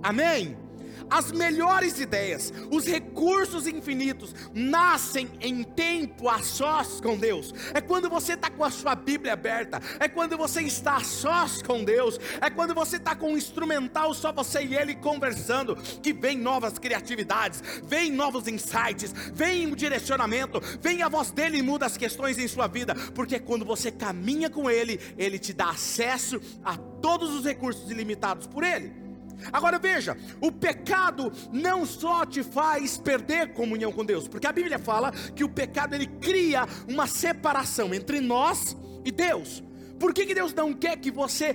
Amém? 0.02 0.67
As 1.10 1.32
melhores 1.32 2.00
ideias, 2.00 2.52
os 2.70 2.86
recursos 2.86 3.66
infinitos 3.66 4.34
nascem 4.52 5.28
em 5.40 5.62
tempo 5.62 6.28
a 6.28 6.42
sós 6.42 7.00
com 7.00 7.16
Deus. 7.16 7.54
É 7.72 7.80
quando 7.80 8.10
você 8.10 8.34
está 8.34 8.50
com 8.50 8.64
a 8.64 8.70
sua 8.70 8.94
Bíblia 8.94 9.32
aberta, 9.32 9.80
é 9.98 10.08
quando 10.08 10.36
você 10.36 10.62
está 10.62 10.96
a 10.96 11.04
sós 11.04 11.62
com 11.62 11.82
Deus, 11.82 12.18
é 12.40 12.50
quando 12.50 12.74
você 12.74 12.96
está 12.96 13.14
com 13.14 13.32
um 13.32 13.36
instrumental 13.36 14.12
só 14.12 14.32
você 14.32 14.62
e 14.64 14.76
Ele 14.76 14.94
conversando, 14.94 15.76
que 15.76 16.12
vem 16.12 16.36
novas 16.36 16.78
criatividades, 16.78 17.62
vem 17.84 18.12
novos 18.12 18.46
insights, 18.46 19.12
vem 19.32 19.74
direcionamento, 19.74 20.60
vem 20.80 21.02
a 21.02 21.08
voz 21.08 21.30
dele 21.30 21.58
e 21.58 21.62
muda 21.62 21.86
as 21.86 21.96
questões 21.96 22.38
em 22.38 22.48
sua 22.48 22.66
vida, 22.66 22.94
porque 23.14 23.38
quando 23.38 23.64
você 23.64 23.90
caminha 23.90 24.50
com 24.50 24.70
Ele, 24.70 25.00
Ele 25.16 25.38
te 25.38 25.52
dá 25.52 25.70
acesso 25.70 26.40
a 26.64 26.76
todos 26.76 27.34
os 27.34 27.44
recursos 27.44 27.90
ilimitados 27.90 28.46
por 28.46 28.64
Ele. 28.64 29.07
Agora 29.52 29.78
veja, 29.78 30.16
o 30.40 30.50
pecado 30.50 31.32
não 31.52 31.86
só 31.86 32.24
te 32.24 32.42
faz 32.42 32.98
perder 32.98 33.52
comunhão 33.52 33.92
com 33.92 34.04
Deus, 34.04 34.26
porque 34.26 34.46
a 34.46 34.52
Bíblia 34.52 34.78
fala 34.78 35.12
que 35.12 35.44
o 35.44 35.48
pecado 35.48 35.94
ele 35.94 36.06
cria 36.06 36.66
uma 36.88 37.06
separação 37.06 37.94
entre 37.94 38.20
nós 38.20 38.76
e 39.04 39.10
Deus. 39.10 39.62
Por 39.98 40.12
que, 40.14 40.26
que 40.26 40.34
Deus 40.34 40.54
não 40.54 40.72
quer 40.72 40.96
que 40.96 41.10
você 41.10 41.54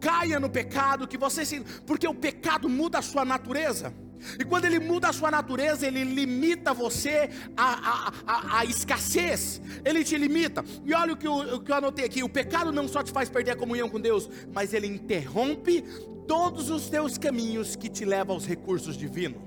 caia 0.00 0.38
no 0.38 0.50
pecado, 0.50 1.08
que 1.08 1.16
você 1.16 1.46
se. 1.46 1.60
Porque 1.86 2.06
o 2.06 2.14
pecado 2.14 2.68
muda 2.68 2.98
a 2.98 3.02
sua 3.02 3.24
natureza. 3.24 3.92
E 4.38 4.44
quando 4.44 4.64
ele 4.64 4.78
muda 4.78 5.08
a 5.08 5.12
sua 5.12 5.30
natureza, 5.30 5.86
ele 5.86 6.04
limita 6.04 6.72
você 6.72 7.30
à, 7.56 8.12
à, 8.26 8.58
à, 8.60 8.64
escassez, 8.64 9.60
ele 9.84 10.02
te 10.02 10.16
limita. 10.16 10.64
E 10.84 10.94
olha 10.94 11.12
o 11.12 11.16
que, 11.16 11.26
eu, 11.26 11.34
o 11.34 11.60
que 11.60 11.70
eu 11.70 11.76
anotei 11.76 12.04
aqui: 12.04 12.22
o 12.22 12.28
pecado 12.28 12.72
não 12.72 12.88
só 12.88 13.02
te 13.02 13.12
faz 13.12 13.28
perder 13.28 13.52
a 13.52 13.56
comunhão 13.56 13.88
com 13.88 14.00
Deus, 14.00 14.28
mas 14.52 14.72
ele 14.72 14.86
interrompe 14.86 15.82
todos 16.26 16.70
os 16.70 16.88
teus 16.88 17.18
caminhos 17.18 17.76
que 17.76 17.88
te 17.88 18.04
levam 18.04 18.34
aos 18.34 18.46
recursos 18.46 18.96
divinos. 18.96 19.40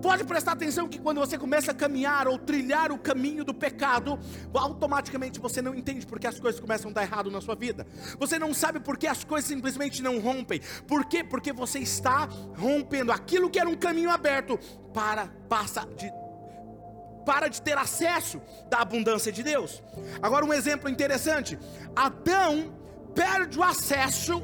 Pode 0.00 0.24
prestar 0.24 0.52
atenção 0.52 0.88
que 0.88 0.98
quando 0.98 1.18
você 1.18 1.38
começa 1.38 1.70
a 1.70 1.74
caminhar 1.74 2.28
ou 2.28 2.38
trilhar 2.38 2.92
o 2.92 2.98
caminho 2.98 3.44
do 3.44 3.54
pecado, 3.54 4.18
automaticamente 4.54 5.40
você 5.40 5.62
não 5.62 5.74
entende 5.74 6.06
porque 6.06 6.26
as 6.26 6.38
coisas 6.38 6.60
começam 6.60 6.90
a 6.90 6.94
dar 6.94 7.02
errado 7.02 7.30
na 7.30 7.40
sua 7.40 7.54
vida. 7.54 7.86
Você 8.18 8.38
não 8.38 8.52
sabe 8.52 8.80
porque 8.80 9.06
as 9.06 9.24
coisas 9.24 9.48
simplesmente 9.48 10.02
não 10.02 10.18
rompem. 10.18 10.60
Por 10.86 11.04
quê? 11.06 11.22
Porque 11.24 11.52
você 11.52 11.78
está 11.78 12.28
rompendo 12.56 13.12
aquilo 13.12 13.50
que 13.50 13.58
era 13.58 13.68
um 13.68 13.76
caminho 13.76 14.10
aberto 14.10 14.58
para 14.92 15.28
passa 15.48 15.86
de 15.96 16.10
para 17.24 17.48
de 17.48 17.60
ter 17.60 17.76
acesso 17.76 18.40
da 18.70 18.78
abundância 18.78 19.32
de 19.32 19.42
Deus. 19.42 19.82
Agora 20.22 20.44
um 20.44 20.52
exemplo 20.52 20.88
interessante. 20.88 21.58
Adão 21.94 22.72
perde 23.16 23.58
o 23.58 23.64
acesso 23.64 24.40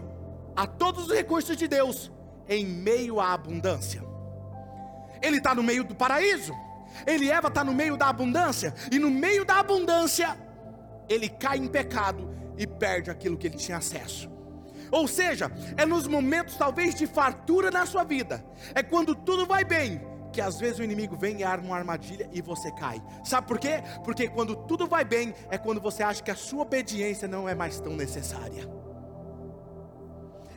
a 0.57 0.67
todos 0.67 1.07
os 1.07 1.13
recursos 1.13 1.57
de 1.57 1.69
Deus 1.69 2.11
em 2.49 2.67
meio 2.67 3.21
à 3.21 3.33
abundância. 3.33 4.12
Ele 5.23 5.39
está 5.39 5.55
no 5.55 5.63
meio 5.63 5.85
do 5.85 5.95
paraíso, 5.95 6.55
ele 7.07 7.31
Eva 7.31 7.49
está 7.49 7.63
no 7.65 7.75
meio 7.75 7.97
da 7.97 8.09
abundância, 8.09 8.75
e 8.91 8.99
no 8.99 9.11
meio 9.11 9.45
da 9.45 9.59
abundância, 9.59 10.37
ele 11.09 11.29
cai 11.29 11.59
em 11.59 11.69
pecado 11.69 12.31
e 12.57 12.67
perde 12.67 13.11
aquilo 13.11 13.37
que 13.37 13.47
ele 13.47 13.57
tinha 13.57 13.79
acesso. 13.79 14.31
Ou 14.91 15.09
seja, 15.09 15.51
é 15.77 15.87
nos 15.87 16.07
momentos 16.07 16.57
talvez 16.57 16.95
de 16.95 17.07
fartura 17.07 17.71
na 17.71 17.87
sua 17.87 18.05
vida, 18.05 18.45
é 18.75 18.83
quando 18.83 19.15
tudo 19.15 19.47
vai 19.47 19.65
bem, 19.65 20.01
que 20.33 20.41
às 20.41 20.59
vezes 20.59 20.79
o 20.79 20.83
inimigo 20.83 21.17
vem 21.17 21.41
e 21.41 21.45
arma 21.45 21.67
uma 21.67 21.77
armadilha 21.77 22.29
e 22.33 22.41
você 22.41 22.71
cai. 22.73 23.03
Sabe 23.25 23.47
por 23.47 23.59
quê? 23.59 23.83
Porque 24.05 24.29
quando 24.29 24.57
tudo 24.57 24.87
vai 24.87 25.05
bem, 25.05 25.35
é 25.51 25.59
quando 25.59 25.81
você 25.81 26.03
acha 26.03 26.23
que 26.23 26.31
a 26.31 26.37
sua 26.37 26.63
obediência 26.63 27.29
não 27.29 27.49
é 27.49 27.55
mais 27.55 27.79
tão 27.81 27.95
necessária. 27.95 28.69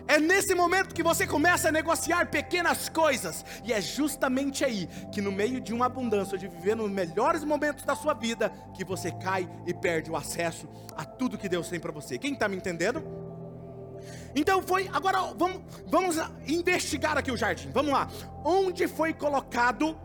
É 0.08 0.20
nesse 0.20 0.54
momento 0.54 0.94
que 0.94 1.02
você 1.02 1.26
começa 1.26 1.70
a 1.70 1.72
negociar 1.72 2.28
pequenas 2.28 2.90
coisas, 2.90 3.44
e 3.64 3.74
é 3.74 3.82
justamente 3.82 4.64
aí 4.64 4.88
que, 5.12 5.20
no 5.20 5.32
meio 5.32 5.60
de 5.60 5.74
uma 5.74 5.88
abundância, 5.88 6.38
de 6.38 6.48
viver 6.48 6.76
nos 6.76 6.92
melhores 6.92 7.44
momentos 7.44 7.84
da 7.84 7.96
sua 7.96 8.14
vida, 8.14 8.52
que 8.76 8.86
você 8.86 9.12
cai 9.12 9.50
e 9.66 9.74
perde 9.74 10.12
o 10.12 10.16
acesso 10.16 10.70
a 10.96 11.04
tudo 11.04 11.38
que 11.38 11.50
Deus 11.50 11.70
tem 11.70 11.80
para 11.80 11.92
você. 11.92 12.18
Quem 12.18 12.34
está 12.34 12.48
me 12.48 12.56
entendendo? 12.56 13.04
Então 14.36 14.62
foi, 14.62 14.90
agora 14.94 15.34
vamos, 15.36 15.62
vamos 15.88 16.18
investigar 16.48 17.18
aqui 17.18 17.32
o 17.32 17.38
jardim. 17.38 17.72
Vamos 17.72 17.92
lá. 17.92 18.08
Onde 18.44 18.88
foi 18.88 19.14
colocado 19.14 19.98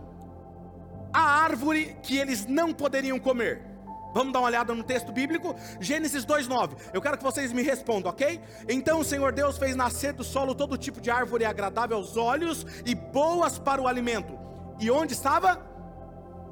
a 1.13 1.21
árvore 1.21 1.97
que 2.03 2.17
eles 2.17 2.47
não 2.47 2.73
poderiam 2.73 3.19
comer? 3.19 3.70
Vamos 4.13 4.33
dar 4.33 4.41
uma 4.41 4.49
olhada 4.49 4.75
no 4.75 4.83
texto 4.83 5.13
bíblico, 5.13 5.55
Gênesis 5.81 6.25
2:9. 6.25 6.77
Eu 6.93 7.01
quero 7.01 7.17
que 7.17 7.25
vocês 7.25 7.53
me 7.53 7.63
respondam, 7.63 8.11
ok? 8.11 8.41
Então 8.69 9.01
o 9.01 9.05
Senhor 9.05 9.33
Deus 9.33 9.57
fez 9.59 9.77
nascer 9.77 10.13
do 10.13 10.25
solo 10.25 10.55
todo 10.55 10.77
tipo 10.77 11.01
de 11.01 11.11
árvore 11.11 11.45
agradável 11.45 11.97
aos 11.97 12.17
olhos 12.17 12.67
e 12.85 12.95
boas 12.95 13.59
para 13.59 13.81
o 13.81 13.87
alimento. 13.87 14.39
E 14.79 14.91
onde 14.91 15.13
estava? 15.13 15.61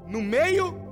No 0.06 0.22
meio 0.22 0.86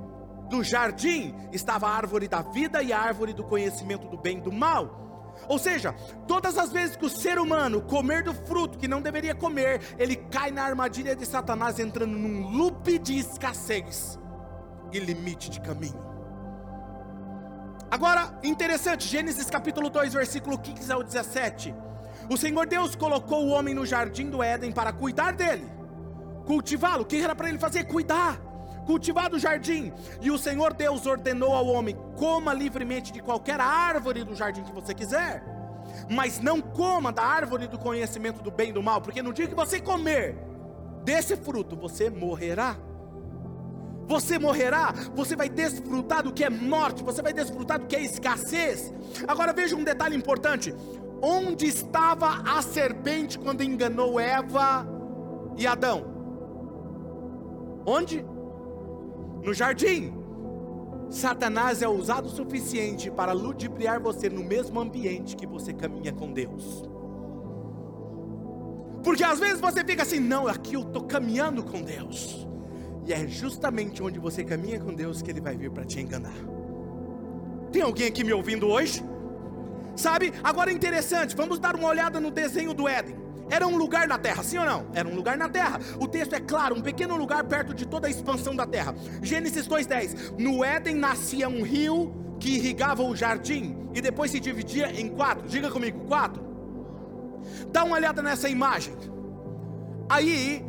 do 0.49 0.63
jardim 0.63 1.35
estava 1.51 1.87
a 1.87 1.91
árvore 1.91 2.27
da 2.27 2.41
vida 2.41 2.81
e 2.81 2.91
a 2.91 2.99
árvore 2.99 3.33
do 3.33 3.43
conhecimento 3.43 4.07
do 4.07 4.17
bem 4.17 4.37
e 4.37 4.41
do 4.41 4.51
mal. 4.51 5.05
Ou 5.47 5.59
seja, 5.59 5.93
todas 6.27 6.57
as 6.57 6.71
vezes 6.71 6.95
que 6.95 7.05
o 7.05 7.09
ser 7.09 7.37
humano 7.37 7.81
comer 7.81 8.23
do 8.23 8.33
fruto 8.33 8.77
que 8.77 8.87
não 8.87 9.01
deveria 9.01 9.35
comer, 9.35 9.81
ele 9.99 10.15
cai 10.15 10.51
na 10.51 10.63
armadilha 10.63 11.15
de 11.15 11.25
Satanás, 11.25 11.79
entrando 11.79 12.17
num 12.17 12.49
loop 12.49 12.97
de 12.97 13.19
escassez 13.19 14.19
e 14.91 14.99
limite 14.99 15.49
de 15.49 15.61
caminho. 15.61 16.06
Agora, 17.89 18.37
interessante, 18.43 19.07
Gênesis 19.07 19.49
capítulo 19.49 19.89
2, 19.89 20.13
versículo 20.13 20.57
15 20.57 20.91
ao 20.91 21.01
17. 21.01 21.73
O 22.29 22.35
Senhor 22.35 22.67
Deus 22.67 22.95
colocou 22.95 23.45
o 23.45 23.49
homem 23.49 23.73
no 23.73 23.85
jardim 23.85 24.29
do 24.29 24.43
Éden 24.43 24.73
para 24.73 24.91
cuidar 24.91 25.31
dele, 25.31 25.65
cultivá-lo. 26.45 27.03
O 27.03 27.05
que 27.05 27.21
era 27.21 27.33
para 27.33 27.47
ele 27.47 27.57
fazer? 27.57 27.85
Cuidar, 27.85 28.37
cultivar 28.85 29.29
do 29.29 29.39
jardim. 29.39 29.93
E 30.21 30.29
o 30.29 30.37
Senhor 30.37 30.73
Deus 30.73 31.05
ordenou 31.05 31.53
ao 31.53 31.65
homem: 31.67 31.97
coma 32.17 32.53
livremente 32.53 33.13
de 33.13 33.21
qualquer 33.21 33.61
árvore 33.61 34.25
do 34.25 34.35
jardim 34.35 34.63
que 34.63 34.73
você 34.73 34.93
quiser, 34.93 35.41
mas 36.09 36.41
não 36.41 36.59
coma 36.59 37.13
da 37.13 37.23
árvore 37.23 37.67
do 37.67 37.79
conhecimento 37.79 38.43
do 38.43 38.51
bem 38.51 38.71
e 38.71 38.73
do 38.73 38.83
mal, 38.83 38.99
porque 38.99 39.21
no 39.21 39.31
dia 39.31 39.47
que 39.47 39.55
você 39.55 39.79
comer 39.79 40.35
desse 41.05 41.37
fruto, 41.37 41.73
você 41.77 42.09
morrerá 42.09 42.75
você 44.07 44.39
morrerá, 44.39 44.93
você 45.13 45.35
vai 45.35 45.49
desfrutar 45.49 46.23
do 46.23 46.31
que 46.31 46.43
é 46.43 46.49
morte, 46.49 47.03
você 47.03 47.21
vai 47.21 47.33
desfrutar 47.33 47.79
do 47.79 47.87
que 47.87 47.95
é 47.95 48.01
escassez. 48.01 48.93
Agora 49.27 49.51
veja 49.51 49.75
um 49.75 49.83
detalhe 49.83 50.15
importante: 50.15 50.73
onde 51.21 51.65
estava 51.65 52.41
a 52.49 52.61
serpente 52.61 53.37
quando 53.37 53.63
enganou 53.63 54.19
Eva 54.19 54.87
e 55.57 55.67
Adão? 55.67 56.05
Onde? 57.85 58.25
No 59.43 59.53
jardim. 59.53 60.13
Satanás 61.09 61.81
é 61.81 61.87
ousado 61.87 62.27
o 62.27 62.31
suficiente 62.31 63.09
para 63.09 63.31
ludibriar 63.31 64.01
você 64.01 64.29
no 64.29 64.43
mesmo 64.43 64.79
ambiente 64.79 65.37
que 65.37 65.47
você 65.47 65.73
caminha 65.73 66.11
com 66.11 66.33
Deus. 66.33 66.83
Porque 69.03 69.23
às 69.23 69.39
vezes 69.39 69.61
você 69.61 69.85
fica 69.85 70.03
assim, 70.03 70.19
não, 70.19 70.47
aqui 70.47 70.73
eu 70.73 70.81
estou 70.81 71.03
caminhando 71.03 71.63
com 71.63 71.81
Deus. 71.81 72.45
E 73.07 73.13
é 73.13 73.25
justamente 73.25 74.03
onde 74.03 74.19
você 74.19 74.43
caminha 74.43 74.79
com 74.81 74.93
Deus 74.93 75.21
que 75.21 75.31
Ele 75.31 75.39
vai 75.39 75.55
vir 75.55 75.71
para 75.71 75.85
te 75.85 76.01
enganar. 76.01 76.35
Tem 77.71 77.81
alguém 77.81 78.07
aqui 78.07 78.21
me 78.21 78.33
ouvindo 78.33 78.67
hoje? 78.67 79.01
Sabe? 79.95 80.33
Agora 80.43 80.71
é 80.71 80.73
interessante, 80.73 81.33
vamos 81.33 81.57
dar 81.57 81.73
uma 81.75 81.87
olhada 81.87 82.19
no 82.19 82.29
desenho 82.29 82.73
do 82.73 82.85
Éden. 82.85 83.15
Era 83.49 83.65
um 83.65 83.77
lugar 83.77 84.09
na 84.09 84.17
terra, 84.17 84.43
sim 84.43 84.57
ou 84.57 84.65
não? 84.65 84.87
Era 84.93 85.07
um 85.07 85.15
lugar 85.15 85.37
na 85.37 85.47
terra. 85.47 85.79
O 86.01 86.05
texto 86.05 86.33
é 86.33 86.39
claro, 86.41 86.75
um 86.75 86.81
pequeno 86.81 87.15
lugar 87.15 87.45
perto 87.45 87.73
de 87.73 87.87
toda 87.87 88.07
a 88.07 88.09
expansão 88.09 88.53
da 88.53 88.65
terra. 88.65 88.93
Gênesis 89.21 89.65
2:10. 89.65 90.33
No 90.37 90.65
Éden 90.65 90.95
nascia 90.95 91.47
um 91.47 91.63
rio 91.63 92.13
que 92.41 92.57
irrigava 92.57 93.03
o 93.03 93.15
jardim 93.15 93.87
e 93.93 94.01
depois 94.01 94.31
se 94.31 94.39
dividia 94.41 94.91
em 94.91 95.07
quatro. 95.07 95.47
Diga 95.47 95.71
comigo, 95.71 96.01
quatro. 96.07 96.43
Dá 97.71 97.85
uma 97.85 97.95
olhada 97.95 98.21
nessa 98.21 98.49
imagem. 98.49 98.93
Aí 100.09 100.61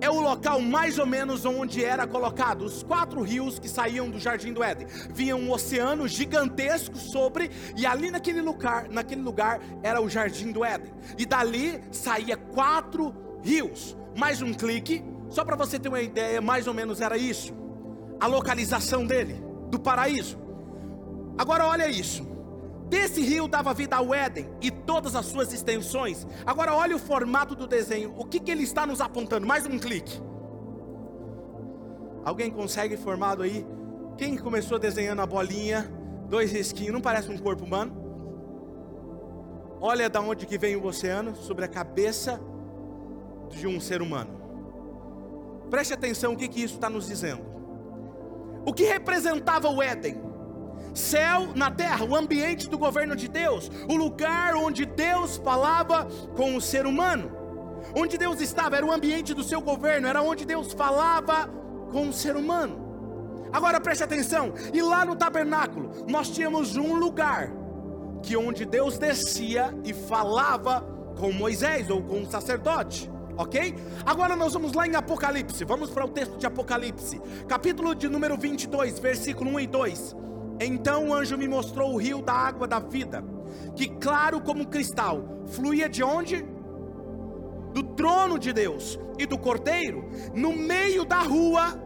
é 0.00 0.10
o 0.10 0.20
local 0.20 0.60
mais 0.60 0.98
ou 0.98 1.06
menos 1.06 1.44
onde 1.44 1.84
era 1.84 2.06
colocado 2.06 2.62
os 2.62 2.82
quatro 2.82 3.22
rios 3.22 3.58
que 3.58 3.68
saíam 3.68 4.10
do 4.10 4.18
jardim 4.18 4.52
do 4.52 4.62
Éden. 4.62 4.86
Vinha 5.10 5.36
um 5.36 5.50
oceano 5.50 6.06
gigantesco 6.06 6.96
sobre 6.96 7.50
e 7.76 7.86
ali 7.86 8.10
naquele 8.10 8.40
lugar, 8.40 8.88
naquele 8.88 9.22
lugar 9.22 9.60
era 9.82 10.00
o 10.00 10.08
jardim 10.08 10.52
do 10.52 10.64
Éden. 10.64 10.92
E 11.18 11.24
dali 11.24 11.82
saía 11.90 12.36
quatro 12.36 13.14
rios. 13.42 13.96
Mais 14.16 14.40
um 14.40 14.52
clique, 14.52 15.04
só 15.28 15.44
para 15.44 15.56
você 15.56 15.78
ter 15.78 15.88
uma 15.88 16.00
ideia, 16.00 16.40
mais 16.40 16.66
ou 16.66 16.74
menos 16.74 17.00
era 17.00 17.16
isso. 17.16 17.54
A 18.18 18.26
localização 18.26 19.04
dele, 19.06 19.42
do 19.70 19.78
paraíso. 19.78 20.38
Agora 21.36 21.66
olha 21.66 21.88
isso. 21.88 22.35
Desse 22.88 23.20
rio 23.20 23.48
dava 23.48 23.74
vida 23.74 23.96
ao 23.96 24.14
Éden 24.14 24.48
e 24.60 24.70
todas 24.70 25.16
as 25.16 25.26
suas 25.26 25.52
extensões. 25.52 26.26
Agora 26.44 26.74
olha 26.74 26.94
o 26.94 26.98
formato 26.98 27.54
do 27.54 27.66
desenho. 27.66 28.14
O 28.16 28.24
que, 28.24 28.38
que 28.38 28.50
ele 28.50 28.62
está 28.62 28.86
nos 28.86 29.00
apontando? 29.00 29.46
Mais 29.46 29.66
um 29.66 29.78
clique. 29.78 30.20
Alguém 32.24 32.50
consegue 32.50 32.96
formado 32.96 33.42
aí? 33.42 33.66
Quem 34.16 34.36
começou 34.36 34.78
desenhando 34.78 35.20
a 35.20 35.26
bolinha? 35.26 35.92
Dois 36.28 36.52
risquinhos, 36.52 36.92
não 36.92 37.00
parece 37.00 37.30
um 37.30 37.38
corpo 37.38 37.64
humano? 37.64 38.04
Olha 39.80 40.08
da 40.08 40.20
onde 40.20 40.46
que 40.46 40.56
vem 40.56 40.74
o 40.76 40.84
oceano 40.86 41.36
sobre 41.36 41.64
a 41.64 41.68
cabeça 41.68 42.40
de 43.50 43.66
um 43.66 43.80
ser 43.80 44.00
humano. 44.00 44.30
Preste 45.70 45.92
atenção 45.92 46.32
o 46.32 46.36
que, 46.36 46.48
que 46.48 46.62
isso 46.62 46.74
está 46.74 46.88
nos 46.88 47.06
dizendo. 47.06 47.42
O 48.64 48.72
que 48.72 48.84
representava 48.84 49.68
o 49.68 49.82
Éden? 49.82 50.20
Céu 50.96 51.48
na 51.54 51.70
terra, 51.70 52.04
o 52.04 52.16
ambiente 52.16 52.68
do 52.68 52.78
governo 52.78 53.14
de 53.14 53.28
Deus, 53.28 53.70
o 53.88 53.94
lugar 53.94 54.54
onde 54.54 54.86
Deus 54.86 55.36
falava 55.36 56.06
com 56.34 56.56
o 56.56 56.60
ser 56.60 56.86
humano. 56.86 57.30
Onde 57.94 58.16
Deus 58.16 58.40
estava, 58.40 58.76
era 58.76 58.86
o 58.86 58.90
ambiente 58.90 59.34
do 59.34 59.44
seu 59.44 59.60
governo, 59.60 60.08
era 60.08 60.22
onde 60.22 60.46
Deus 60.46 60.72
falava 60.72 61.48
com 61.90 62.08
o 62.08 62.12
ser 62.12 62.34
humano. 62.34 63.48
Agora 63.52 63.80
preste 63.80 64.02
atenção, 64.02 64.54
e 64.72 64.80
lá 64.80 65.04
no 65.04 65.14
tabernáculo, 65.14 65.90
nós 66.08 66.30
tínhamos 66.30 66.76
um 66.76 66.94
lugar 66.94 67.52
que 68.22 68.36
onde 68.36 68.64
Deus 68.64 68.98
descia 68.98 69.74
e 69.84 69.92
falava 69.92 70.80
com 71.18 71.30
Moisés 71.30 71.90
ou 71.90 72.02
com 72.02 72.22
o 72.22 72.30
sacerdote. 72.30 73.10
Ok? 73.36 73.76
Agora 74.04 74.34
nós 74.34 74.54
vamos 74.54 74.72
lá 74.72 74.86
em 74.86 74.96
Apocalipse. 74.96 75.62
Vamos 75.64 75.90
para 75.90 76.06
o 76.06 76.08
texto 76.08 76.38
de 76.38 76.46
Apocalipse, 76.46 77.20
capítulo 77.46 77.94
de 77.94 78.08
número 78.08 78.36
22, 78.36 78.98
versículo 78.98 79.50
1 79.50 79.60
e 79.60 79.66
2. 79.66 80.16
Então 80.60 81.08
o 81.08 81.14
anjo 81.14 81.36
me 81.36 81.46
mostrou 81.46 81.92
o 81.92 81.96
rio 81.96 82.22
da 82.22 82.32
água 82.32 82.66
da 82.66 82.78
vida, 82.78 83.22
que 83.74 83.88
claro 83.88 84.40
como 84.40 84.66
cristal, 84.66 85.22
fluía 85.46 85.88
de 85.88 86.02
onde? 86.02 86.44
Do 87.72 87.82
trono 87.82 88.38
de 88.38 88.52
Deus 88.52 88.98
e 89.18 89.26
do 89.26 89.38
cordeiro, 89.38 90.08
no 90.34 90.52
meio 90.54 91.04
da 91.04 91.20
rua 91.20 91.78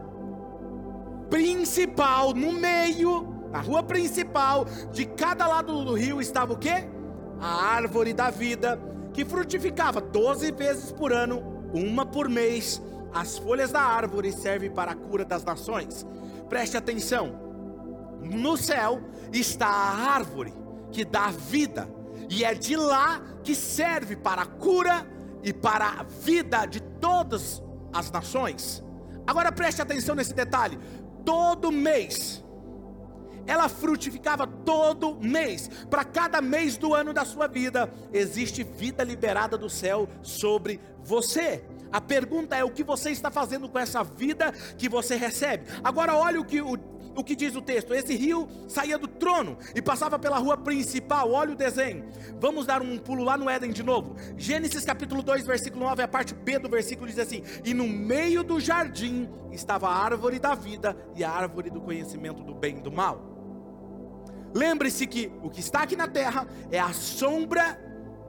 principal, 1.29 2.33
no 2.33 2.53
meio, 2.53 3.27
na 3.51 3.59
rua 3.59 3.83
principal, 3.83 4.65
de 4.91 5.05
cada 5.05 5.47
lado 5.47 5.83
do 5.83 5.93
rio 5.93 6.21
estava 6.21 6.53
o 6.53 6.57
que? 6.57 6.87
A 7.39 7.75
árvore 7.75 8.13
da 8.13 8.29
vida, 8.29 8.79
que 9.13 9.25
frutificava 9.25 9.99
12 9.99 10.51
vezes 10.51 10.91
por 10.93 11.11
ano, 11.11 11.41
uma 11.73 12.05
por 12.05 12.29
mês. 12.29 12.81
As 13.13 13.37
folhas 13.37 13.71
da 13.71 13.81
árvore 13.81 14.31
servem 14.31 14.71
para 14.71 14.91
a 14.91 14.95
cura 14.95 15.25
das 15.25 15.43
nações. 15.43 16.05
Preste 16.47 16.77
atenção 16.77 17.40
no 18.21 18.55
céu 18.55 19.01
está 19.33 19.67
a 19.67 20.13
árvore 20.13 20.53
que 20.91 21.05
dá 21.05 21.27
vida, 21.27 21.89
e 22.29 22.43
é 22.43 22.53
de 22.53 22.75
lá 22.75 23.21
que 23.43 23.55
serve 23.55 24.15
para 24.15 24.43
a 24.43 24.45
cura 24.45 25.05
e 25.43 25.51
para 25.51 25.87
a 25.87 26.03
vida 26.03 26.65
de 26.65 26.81
todas 26.81 27.61
as 27.91 28.11
nações. 28.11 28.83
Agora 29.25 29.51
preste 29.51 29.81
atenção 29.81 30.15
nesse 30.15 30.33
detalhe: 30.33 30.77
todo 31.25 31.71
mês, 31.71 32.43
ela 33.47 33.67
frutificava 33.67 34.45
todo 34.45 35.15
mês, 35.15 35.69
para 35.89 36.03
cada 36.03 36.41
mês 36.41 36.77
do 36.77 36.93
ano 36.93 37.13
da 37.13 37.25
sua 37.25 37.47
vida, 37.47 37.91
existe 38.13 38.63
vida 38.63 39.03
liberada 39.03 39.57
do 39.57 39.69
céu 39.69 40.07
sobre 40.21 40.79
você. 41.03 41.63
A 41.91 41.99
pergunta 41.99 42.55
é: 42.55 42.63
o 42.63 42.71
que 42.71 42.83
você 42.83 43.11
está 43.11 43.29
fazendo 43.29 43.67
com 43.67 43.79
essa 43.79 44.03
vida 44.03 44.51
que 44.77 44.87
você 44.87 45.15
recebe? 45.15 45.65
Agora, 45.83 46.15
olha 46.15 46.39
o 46.39 46.45
que 46.45 46.61
o 46.61 46.77
o 47.15 47.23
que 47.23 47.35
diz 47.35 47.55
o 47.55 47.61
texto? 47.61 47.93
Esse 47.93 48.15
rio 48.15 48.47
saía 48.67 48.97
do 48.97 49.07
trono 49.07 49.57
e 49.75 49.81
passava 49.81 50.17
pela 50.17 50.37
rua 50.37 50.57
principal. 50.57 51.31
Olha 51.31 51.53
o 51.53 51.55
desenho. 51.55 52.05
Vamos 52.39 52.65
dar 52.65 52.81
um 52.81 52.97
pulo 52.97 53.23
lá 53.23 53.37
no 53.37 53.49
Éden 53.49 53.71
de 53.71 53.83
novo. 53.83 54.15
Gênesis 54.37 54.85
capítulo 54.85 55.21
2, 55.21 55.45
versículo 55.45 55.85
9, 55.85 56.03
a 56.03 56.07
parte 56.07 56.33
B 56.33 56.59
do 56.59 56.69
versículo 56.69 57.07
diz 57.07 57.19
assim: 57.19 57.43
E 57.63 57.73
no 57.73 57.87
meio 57.87 58.43
do 58.43 58.59
jardim 58.59 59.29
estava 59.51 59.89
a 59.89 59.95
árvore 59.95 60.39
da 60.39 60.55
vida 60.55 60.95
e 61.15 61.23
a 61.23 61.29
árvore 61.29 61.69
do 61.69 61.81
conhecimento 61.81 62.43
do 62.43 62.53
bem 62.53 62.77
e 62.77 62.81
do 62.81 62.91
mal. 62.91 63.29
Lembre-se 64.53 65.07
que 65.07 65.31
o 65.41 65.49
que 65.49 65.59
está 65.59 65.83
aqui 65.83 65.95
na 65.95 66.07
terra 66.07 66.47
é 66.71 66.79
a 66.79 66.91
sombra 66.93 67.79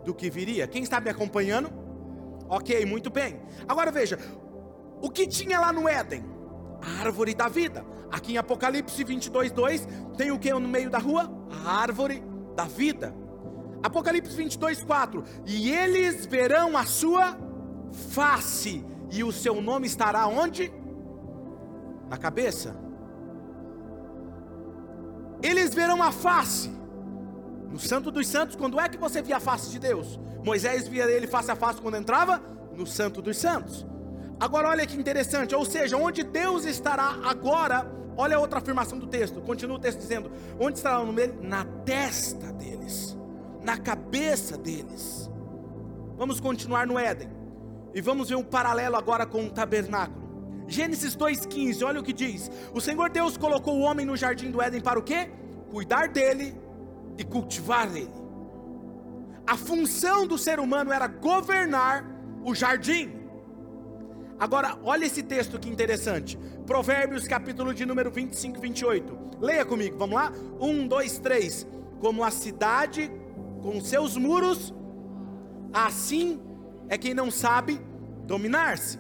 do 0.04 0.14
que 0.14 0.30
viria. 0.30 0.66
Quem 0.66 0.82
está 0.82 1.00
me 1.00 1.10
acompanhando? 1.10 1.72
Ok, 2.48 2.84
muito 2.84 3.10
bem. 3.10 3.40
Agora 3.66 3.90
veja: 3.90 4.18
o 5.00 5.10
que 5.10 5.26
tinha 5.26 5.58
lá 5.58 5.72
no 5.72 5.88
Éden? 5.88 6.24
Árvore 7.00 7.34
da 7.34 7.48
vida. 7.48 7.84
Aqui 8.10 8.34
em 8.34 8.36
Apocalipse 8.36 9.02
22, 9.02 9.52
2, 9.52 9.88
tem 10.16 10.30
o 10.30 10.38
que 10.38 10.52
no 10.52 10.68
meio 10.68 10.90
da 10.90 10.98
rua? 10.98 11.30
A 11.50 11.80
árvore 11.80 12.22
da 12.54 12.64
vida. 12.64 13.14
Apocalipse 13.82 14.34
22, 14.36 14.84
4. 14.84 15.24
E 15.46 15.70
eles 15.70 16.26
verão 16.26 16.76
a 16.76 16.84
sua 16.84 17.36
face, 18.10 18.84
e 19.10 19.22
o 19.24 19.32
seu 19.32 19.60
nome 19.60 19.86
estará 19.86 20.26
onde? 20.26 20.72
Na 22.08 22.16
cabeça. 22.16 22.76
Eles 25.42 25.74
verão 25.74 26.02
a 26.02 26.12
face. 26.12 26.70
No 27.70 27.78
Santo 27.78 28.10
dos 28.10 28.26
Santos, 28.28 28.54
quando 28.54 28.78
é 28.78 28.88
que 28.88 28.98
você 28.98 29.22
via 29.22 29.38
a 29.38 29.40
face 29.40 29.70
de 29.70 29.78
Deus? 29.78 30.20
Moisés 30.44 30.86
via 30.86 31.04
ele 31.04 31.26
face 31.26 31.50
a 31.50 31.56
face 31.56 31.80
quando 31.80 31.96
entrava? 31.96 32.40
No 32.76 32.86
Santo 32.86 33.20
dos 33.20 33.38
Santos. 33.38 33.86
Agora 34.42 34.68
olha 34.68 34.84
que 34.84 34.96
interessante, 34.96 35.54
ou 35.54 35.64
seja, 35.64 35.96
onde 35.96 36.22
Deus 36.24 36.64
estará 36.64 37.20
agora 37.24 37.86
Olha 38.16 38.38
outra 38.38 38.58
afirmação 38.58 38.98
do 38.98 39.06
texto. 39.06 39.40
Continua 39.40 39.76
o 39.76 39.80
texto 39.80 39.98
dizendo: 39.98 40.30
Onde 40.58 40.76
estará 40.76 41.00
o 41.00 41.06
nome 41.06 41.16
dele? 41.16 41.38
Na 41.42 41.64
testa 41.64 42.52
deles, 42.52 43.16
na 43.62 43.78
cabeça 43.78 44.56
deles. 44.56 45.30
Vamos 46.16 46.40
continuar 46.40 46.86
no 46.86 46.98
Éden. 46.98 47.30
E 47.94 48.00
vamos 48.00 48.28
ver 48.28 48.36
um 48.36 48.44
paralelo 48.44 48.96
agora 48.96 49.26
com 49.26 49.46
o 49.46 49.50
tabernáculo. 49.50 50.22
Gênesis 50.66 51.16
2,15, 51.16 51.84
olha 51.84 52.00
o 52.00 52.02
que 52.02 52.12
diz: 52.12 52.50
O 52.74 52.80
Senhor 52.80 53.10
Deus 53.10 53.36
colocou 53.36 53.78
o 53.78 53.80
homem 53.80 54.04
no 54.04 54.16
jardim 54.16 54.50
do 54.50 54.60
Éden 54.60 54.80
para 54.80 54.98
o 54.98 55.02
quê? 55.02 55.30
Cuidar 55.70 56.08
dele 56.08 56.54
e 57.16 57.24
cultivar 57.24 57.88
ele. 57.96 58.22
A 59.46 59.56
função 59.56 60.26
do 60.26 60.38
ser 60.38 60.60
humano 60.60 60.92
era 60.92 61.06
governar 61.06 62.04
o 62.44 62.54
jardim. 62.54 63.21
Agora, 64.38 64.78
olha 64.82 65.04
esse 65.04 65.22
texto 65.22 65.58
que 65.58 65.68
interessante. 65.68 66.38
Provérbios, 66.66 67.28
capítulo 67.28 67.72
de 67.72 67.86
número 67.86 68.10
25 68.10 68.58
e 68.58 68.60
28. 68.60 69.18
Leia 69.40 69.64
comigo, 69.64 69.96
vamos 69.98 70.16
lá? 70.16 70.32
Um, 70.60 70.86
dois, 70.86 71.18
três. 71.18 71.66
Como 72.00 72.24
a 72.24 72.30
cidade 72.30 73.10
com 73.62 73.80
seus 73.80 74.16
muros, 74.16 74.74
assim 75.72 76.40
é 76.88 76.98
quem 76.98 77.14
não 77.14 77.30
sabe 77.30 77.80
dominar-se. 78.26 78.98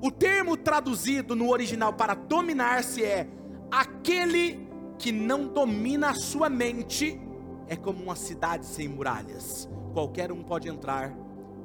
O 0.00 0.10
termo 0.10 0.56
traduzido 0.56 1.36
no 1.36 1.50
original 1.50 1.92
para 1.92 2.14
dominar-se 2.14 3.04
é 3.04 3.28
aquele 3.70 4.66
que 4.98 5.12
não 5.12 5.46
domina 5.46 6.10
a 6.10 6.14
sua 6.14 6.48
mente, 6.48 7.20
é 7.68 7.76
como 7.76 8.02
uma 8.02 8.16
cidade 8.16 8.66
sem 8.66 8.88
muralhas. 8.88 9.68
Qualquer 9.92 10.32
um 10.32 10.42
pode 10.42 10.68
entrar 10.68 11.14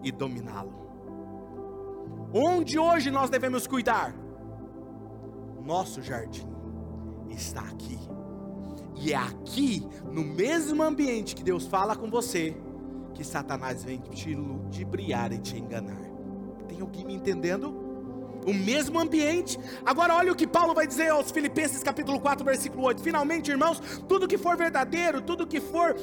e 0.03 0.11
dominá-lo. 0.11 0.86
Onde 2.39 2.77
hoje 2.77 3.09
nós 3.09 3.31
devemos 3.31 3.65
cuidar? 3.65 4.13
Nosso 5.65 6.03
jardim 6.03 6.47
está 7.31 7.61
aqui. 7.61 7.97
E 8.95 9.11
é 9.11 9.15
aqui, 9.15 9.87
no 10.11 10.23
mesmo 10.23 10.83
ambiente 10.83 11.35
que 11.35 11.43
Deus 11.43 11.65
fala 11.65 11.95
com 11.95 12.11
você, 12.11 12.55
que 13.15 13.23
Satanás 13.23 13.83
vem 13.83 13.97
te 13.97 14.35
ludibriar 14.35 15.33
e 15.33 15.39
te 15.39 15.57
enganar. 15.57 15.99
Tem 16.67 16.79
alguém 16.79 17.05
me 17.05 17.15
entendendo? 17.15 17.75
O 18.45 18.53
mesmo 18.53 18.99
ambiente. 18.99 19.59
Agora 19.83 20.13
olha 20.13 20.31
o 20.31 20.35
que 20.35 20.45
Paulo 20.45 20.75
vai 20.75 20.85
dizer 20.85 21.09
aos 21.09 21.31
Filipenses 21.31 21.81
capítulo 21.81 22.19
4, 22.19 22.45
versículo 22.45 22.83
8. 22.83 23.01
Finalmente, 23.01 23.49
irmãos, 23.49 23.81
tudo 24.07 24.27
que 24.27 24.37
for 24.37 24.55
verdadeiro, 24.55 25.23
tudo 25.23 25.47
que 25.47 25.59
for 25.59 25.95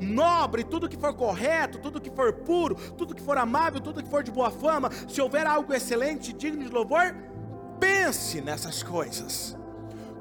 nobre, 0.00 0.64
tudo 0.64 0.88
que 0.88 0.96
for 0.96 1.14
correto, 1.14 1.78
tudo 1.78 2.00
que 2.00 2.10
for 2.10 2.32
puro, 2.32 2.74
tudo 2.92 3.14
que 3.14 3.22
for 3.22 3.38
amável, 3.38 3.80
tudo 3.80 4.02
que 4.02 4.08
for 4.08 4.22
de 4.22 4.30
boa 4.30 4.50
fama, 4.50 4.90
se 5.08 5.20
houver 5.20 5.46
algo 5.46 5.72
excelente, 5.72 6.32
digno 6.32 6.64
de 6.64 6.70
louvor, 6.70 7.14
pense 7.80 8.40
nessas 8.40 8.82
coisas. 8.82 9.56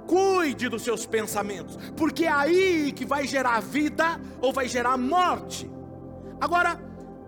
Cuide 0.08 0.70
dos 0.70 0.84
seus 0.84 1.06
pensamentos, 1.06 1.78
porque 1.98 2.26
é 2.26 2.32
aí 2.32 2.92
que 2.92 3.06
vai 3.06 3.26
gerar 3.26 3.60
vida 3.60 4.20
ou 4.40 4.54
vai 4.54 4.68
gerar 4.68 4.98
morte. 4.98 5.70
Agora, 6.40 6.80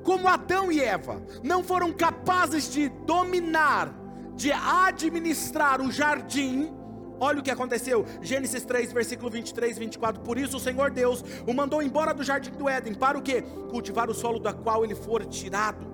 como 0.04 0.28
Adão 0.28 0.72
e 0.72 0.80
Eva 0.80 1.22
não 1.44 1.64
foram 1.64 1.92
capazes 1.92 2.72
de 2.72 2.88
dominar, 2.88 3.94
de 4.36 4.52
administrar 4.52 5.82
o 5.82 5.92
jardim, 5.92 6.72
Olha 7.20 7.40
o 7.40 7.44
que 7.44 7.50
aconteceu, 7.52 8.06
Gênesis 8.22 8.64
3, 8.64 8.94
versículo 8.94 9.30
23 9.30 9.78
e 9.78 9.80
24. 9.80 10.22
Por 10.22 10.38
isso 10.38 10.58
o 10.58 10.60
Senhor 10.60 10.92
Deus 10.92 11.24
o 11.48 11.54
mandou 11.54 11.82
embora 11.82 12.14
do 12.14 12.24
jardim 12.24 12.52
do 12.52 12.70
Éden, 12.70 12.94
para 12.94 13.18
o 13.18 13.22
que? 13.22 13.42
Cultivar 13.42 14.10
o 14.10 14.14
solo 14.14 14.40
da 14.40 14.54
qual 14.54 14.84
ele 14.84 14.96
for 14.96 15.26
tirado. 15.26 15.88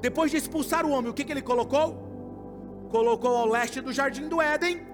Depois 0.00 0.30
de 0.30 0.36
expulsar 0.36 0.86
o 0.86 0.90
homem, 0.90 1.10
o 1.10 1.14
que, 1.14 1.24
que 1.24 1.32
ele 1.32 1.42
colocou? 1.42 2.88
Colocou 2.90 3.36
ao 3.36 3.48
leste 3.48 3.80
do 3.80 3.92
jardim 3.92 4.28
do 4.28 4.40
Éden 4.40 4.92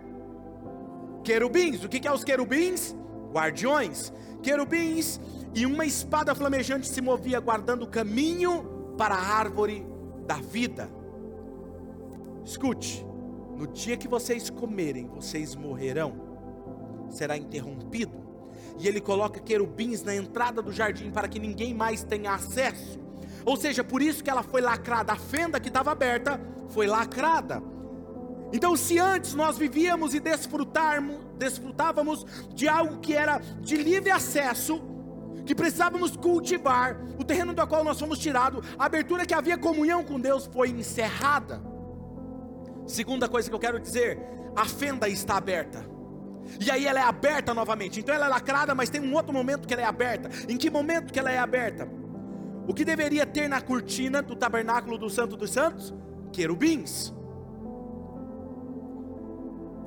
querubins. 1.29 1.85
O 1.85 1.89
que, 1.89 2.01
que 2.01 2.09
é 2.09 2.13
os 2.13 2.25
querubins? 2.25 2.97
Guardiões. 3.33 4.13
Querubins 4.43 5.21
e 5.55 5.67
uma 5.67 5.85
espada 5.85 6.35
flamejante 6.35 6.89
se 6.89 7.03
movia, 7.03 7.39
guardando 7.39 7.83
o 7.83 7.87
caminho 7.87 8.95
para 8.97 9.15
a 9.15 9.37
árvore 9.37 9.87
da 10.27 10.37
vida. 10.37 10.91
Escute, 12.45 13.05
no 13.59 13.67
dia 13.67 13.97
que 13.97 14.07
vocês 14.07 14.49
comerem, 14.49 15.09
vocês 15.09 15.57
morrerão, 15.57 16.15
será 17.11 17.37
interrompido. 17.37 18.13
E 18.79 18.87
ele 18.87 19.01
coloca 19.01 19.41
querubins 19.41 20.05
na 20.05 20.15
entrada 20.15 20.63
do 20.63 20.71
jardim 20.71 21.11
para 21.11 21.27
que 21.27 21.41
ninguém 21.41 21.75
mais 21.75 22.05
tenha 22.05 22.35
acesso. 22.35 23.01
Ou 23.45 23.57
seja, 23.57 23.83
por 23.83 24.01
isso 24.01 24.23
que 24.23 24.31
ela 24.31 24.45
foi 24.45 24.61
lacrada, 24.61 25.13
a 25.13 25.17
fenda 25.17 25.59
que 25.59 25.67
estava 25.67 25.91
aberta 25.91 26.41
foi 26.69 26.87
lacrada. 26.87 27.61
Então, 28.53 28.77
se 28.77 29.01
antes 29.01 29.35
nós 29.35 29.59
vivíamos 29.59 30.15
e 30.15 30.21
desfrutávamos 30.21 32.25
de 32.55 32.69
algo 32.69 33.01
que 33.01 33.13
era 33.13 33.39
de 33.61 33.77
livre 33.77 34.13
acesso, 34.13 34.81
que 35.45 35.55
precisávamos 35.55 36.17
cultivar, 36.17 36.97
o 37.19 37.25
terreno 37.25 37.53
do 37.53 37.67
qual 37.67 37.83
nós 37.83 37.99
fomos 37.99 38.21
tirados, 38.21 38.65
a 38.79 38.85
abertura 38.85 39.27
que 39.27 39.35
havia 39.35 39.59
comunhão 39.59 40.05
com 40.05 40.21
Deus 40.21 40.47
foi 40.47 40.71
encerrada. 40.71 41.61
Segunda 42.89 43.29
coisa 43.29 43.51
que 43.51 43.55
eu 43.55 43.61
quero 43.61 43.79
dizer, 43.79 44.19
a 44.57 44.65
fenda 44.65 45.07
está 45.09 45.37
aberta. 45.37 45.85
E 46.59 46.71
aí 46.71 46.87
ela 46.87 46.99
é 46.99 47.03
aberta 47.03 47.53
novamente. 47.53 48.01
Então 48.01 48.15
ela 48.15 48.25
é 48.25 48.29
lacrada, 48.29 48.75
mas 48.75 48.89
tem 48.89 49.01
um 49.01 49.15
outro 49.15 49.33
momento 49.33 49.69
que 49.69 49.75
ela 49.75 49.83
é 49.83 49.87
aberta. 49.87 50.31
Em 50.49 50.57
que 50.57 50.71
momento 50.71 51.13
que 51.13 51.19
ela 51.19 51.31
é 51.31 51.39
aberta? 51.39 51.87
O 52.67 52.73
que 52.73 52.87
deveria 52.87 53.27
ter 53.27 53.47
na 53.47 53.61
cortina 53.61 54.23
do 54.23 54.35
tabernáculo 54.35 54.97
do 54.97 55.11
Santo 55.11 55.37
dos 55.37 55.51
Santos? 55.51 55.95
Querubins. 56.33 57.15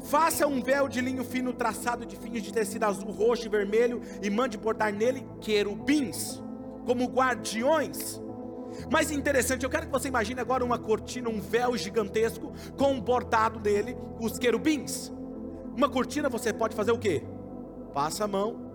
Faça 0.04 0.46
um 0.46 0.62
véu 0.62 0.88
de 0.88 1.02
linho 1.02 1.24
fino 1.24 1.54
traçado 1.54 2.06
de 2.06 2.16
fios 2.16 2.44
de 2.44 2.54
tecido 2.54 2.84
azul, 2.84 3.12
roxo 3.12 3.48
e 3.48 3.50
vermelho 3.50 4.02
e 4.22 4.30
mande 4.30 4.58
bordar 4.58 4.94
nele 4.94 5.26
querubins, 5.40 6.42
como 6.86 7.06
guardiões 7.06 8.22
mais 8.92 9.12
interessante, 9.12 9.64
eu 9.64 9.70
quero 9.70 9.86
que 9.86 9.92
você 9.92 10.08
imagine 10.08 10.40
agora 10.40 10.64
uma 10.64 10.78
cortina, 10.78 11.30
um 11.30 11.40
véu 11.40 11.76
gigantesco 11.78 12.52
com 12.78 12.94
um 12.94 13.02
bordado 13.02 13.60
dele, 13.60 13.98
os 14.20 14.38
querubins. 14.38 15.12
Uma 15.76 15.90
cortina 15.90 16.30
você 16.30 16.52
pode 16.52 16.76
fazer 16.76 16.92
o 16.92 17.00
quê? 17.00 17.24
Passa 17.94 18.26
a 18.26 18.28
mão, 18.28 18.72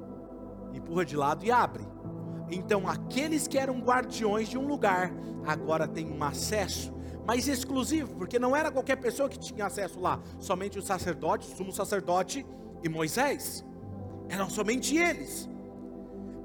empurra 0.72 1.04
de 1.04 1.16
lado 1.16 1.44
e 1.44 1.50
abre. 1.50 1.84
Então 2.50 2.88
aqueles 2.88 3.46
que 3.46 3.58
eram 3.58 3.80
guardiões 3.80 4.48
de 4.48 4.56
um 4.56 4.66
lugar 4.66 5.12
agora 5.44 5.86
têm 5.86 6.10
um 6.10 6.22
acesso 6.22 6.94
mais 7.26 7.48
exclusivo, 7.48 8.14
porque 8.14 8.38
não 8.38 8.54
era 8.54 8.70
qualquer 8.70 8.96
pessoa 8.96 9.28
que 9.28 9.38
tinha 9.38 9.66
acesso 9.66 9.98
lá, 9.98 10.20
somente 10.38 10.78
o 10.78 10.82
sacerdote, 10.82 11.52
o 11.52 11.56
sumo 11.56 11.72
sacerdote 11.72 12.46
e 12.82 12.88
Moisés. 12.88 13.64
Eram 14.28 14.48
somente 14.48 14.96
eles. 14.96 15.48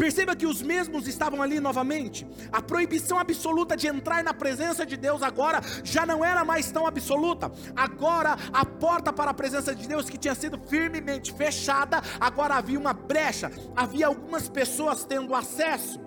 Perceba 0.01 0.35
que 0.35 0.47
os 0.47 0.63
mesmos 0.63 1.07
estavam 1.07 1.43
ali 1.43 1.59
novamente. 1.59 2.25
A 2.51 2.59
proibição 2.59 3.19
absoluta 3.19 3.77
de 3.77 3.85
entrar 3.85 4.23
na 4.23 4.33
presença 4.33 4.83
de 4.83 4.97
Deus 4.97 5.21
agora 5.21 5.61
já 5.83 6.07
não 6.07 6.25
era 6.25 6.43
mais 6.43 6.71
tão 6.71 6.87
absoluta. 6.87 7.51
Agora 7.75 8.35
a 8.51 8.65
porta 8.65 9.13
para 9.13 9.29
a 9.29 9.33
presença 9.35 9.75
de 9.75 9.87
Deus 9.87 10.09
que 10.09 10.17
tinha 10.17 10.33
sido 10.33 10.59
firmemente 10.67 11.31
fechada, 11.31 12.01
agora 12.19 12.55
havia 12.55 12.79
uma 12.79 12.93
brecha. 12.93 13.51
Havia 13.75 14.07
algumas 14.07 14.49
pessoas 14.49 15.05
tendo 15.05 15.35
acesso. 15.35 15.99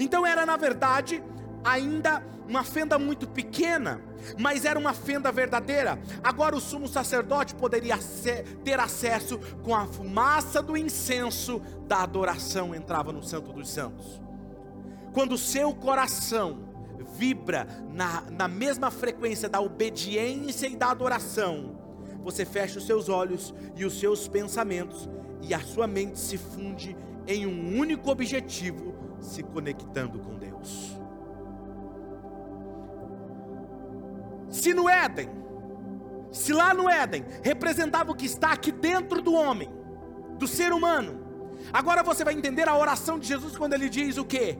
Então 0.00 0.24
era 0.24 0.46
na 0.46 0.56
verdade 0.56 1.22
ainda 1.64 2.22
uma 2.46 2.62
fenda 2.62 2.98
muito 2.98 3.26
pequena, 3.26 4.00
mas 4.38 4.64
era 4.64 4.78
uma 4.78 4.92
fenda 4.92 5.32
verdadeira. 5.32 5.98
Agora 6.22 6.54
o 6.54 6.60
sumo 6.60 6.86
sacerdote 6.86 7.54
poderia 7.54 7.98
ter 8.62 8.78
acesso 8.78 9.38
com 9.62 9.74
a 9.74 9.86
fumaça 9.86 10.62
do 10.62 10.76
incenso 10.76 11.60
da 11.86 12.02
adoração 12.02 12.74
entrava 12.74 13.12
no 13.12 13.22
Santo 13.22 13.52
dos 13.52 13.70
Santos. 13.70 14.20
Quando 15.12 15.32
o 15.32 15.38
seu 15.38 15.72
coração 15.74 16.68
vibra 17.16 17.66
na, 17.92 18.22
na 18.30 18.48
mesma 18.48 18.90
frequência 18.90 19.48
da 19.48 19.60
obediência 19.60 20.66
e 20.66 20.76
da 20.76 20.90
adoração, 20.90 21.78
você 22.22 22.44
fecha 22.44 22.78
os 22.78 22.86
seus 22.86 23.08
olhos 23.08 23.54
e 23.76 23.84
os 23.84 23.98
seus 23.98 24.26
pensamentos, 24.26 25.08
e 25.40 25.54
a 25.54 25.60
sua 25.60 25.86
mente 25.86 26.18
se 26.18 26.36
funde 26.36 26.96
em 27.26 27.46
um 27.46 27.78
único 27.78 28.10
objetivo, 28.10 28.94
se 29.20 29.42
conectando 29.42 30.18
com 30.18 30.34
Deus. 30.36 31.03
Se 34.54 34.72
no 34.72 34.88
Éden, 34.88 35.28
se 36.30 36.52
lá 36.52 36.72
no 36.72 36.88
Éden 36.88 37.24
representava 37.42 38.12
o 38.12 38.14
que 38.14 38.24
está 38.24 38.52
aqui 38.52 38.70
dentro 38.70 39.20
do 39.20 39.34
homem, 39.34 39.68
do 40.38 40.46
ser 40.46 40.72
humano, 40.72 41.20
agora 41.72 42.04
você 42.04 42.22
vai 42.22 42.34
entender 42.34 42.68
a 42.68 42.78
oração 42.78 43.18
de 43.18 43.26
Jesus 43.26 43.56
quando 43.56 43.72
ele 43.72 43.88
diz 43.88 44.16
o 44.16 44.24
que? 44.24 44.56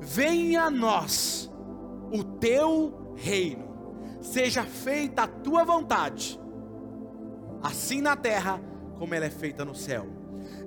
Venha 0.00 0.62
a 0.62 0.70
nós 0.70 1.50
o 2.12 2.22
teu 2.22 3.12
reino, 3.16 4.16
seja 4.20 4.62
feita 4.62 5.24
a 5.24 5.26
tua 5.26 5.64
vontade, 5.64 6.40
assim 7.60 8.00
na 8.00 8.14
terra 8.14 8.60
como 9.00 9.16
ela 9.16 9.26
é 9.26 9.30
feita 9.30 9.64
no 9.64 9.74
céu. 9.74 10.06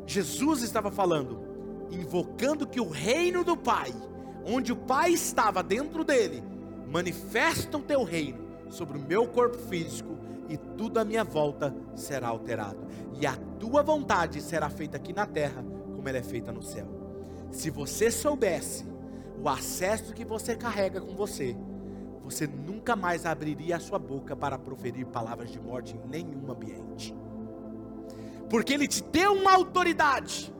Jesus 0.06 0.62
estava 0.62 0.91
falando, 0.91 1.88
invocando 1.89 2.67
que 2.67 2.82
o 2.82 2.89
reino 2.89 3.45
do 3.45 3.56
Pai, 3.56 3.93
onde 4.45 4.74
o 4.74 4.76
Pai 4.76 5.12
estava 5.12 5.63
dentro 5.63 6.04
dele, 6.04 6.43
manifesta 6.88 7.78
o 7.78 7.82
teu 7.82 8.04
reino 8.04 8.45
sobre 8.69 8.98
o 8.98 9.02
meu 9.02 9.28
corpo 9.28 9.58
físico 9.58 10.17
e 10.50 10.58
tudo 10.58 11.00
à 11.00 11.06
minha 11.06 11.24
volta 11.24 11.76
será 11.95 12.28
alterado. 12.28 12.80
E 13.19 13.26
a 13.26 13.36
tua 13.60 13.82
vontade 13.82 14.41
será 14.41 14.69
feita 14.69 14.98
aqui 14.98 15.13
na 15.13 15.26
terra 15.26 15.63
como 15.95 16.08
ela 16.08 16.17
é 16.17 16.24
feita 16.24 16.52
no 16.52 16.62
céu. 16.62 16.88
Se 17.52 17.69
você 17.69 18.12
soubesse 18.12 18.86
o 19.41 19.50
acesso 19.50 20.13
que 20.13 20.26
você 20.26 20.56
carrega 20.56 21.00
com 21.02 21.15
você, 21.15 21.56
você 22.24 22.48
nunca 22.48 22.95
mais 22.95 23.26
abriria 23.26 23.76
a 23.76 23.80
sua 23.80 24.00
boca 24.00 24.36
para 24.36 24.58
proferir 24.58 25.06
palavras 25.06 25.52
de 25.52 25.60
morte 25.60 25.95
em 25.95 26.10
nenhum 26.10 26.52
ambiente. 26.52 27.15
Porque 28.50 28.74
ele 28.74 28.88
te 28.88 29.04
deu 29.04 29.34
uma 29.34 29.54
autoridade 29.54 30.54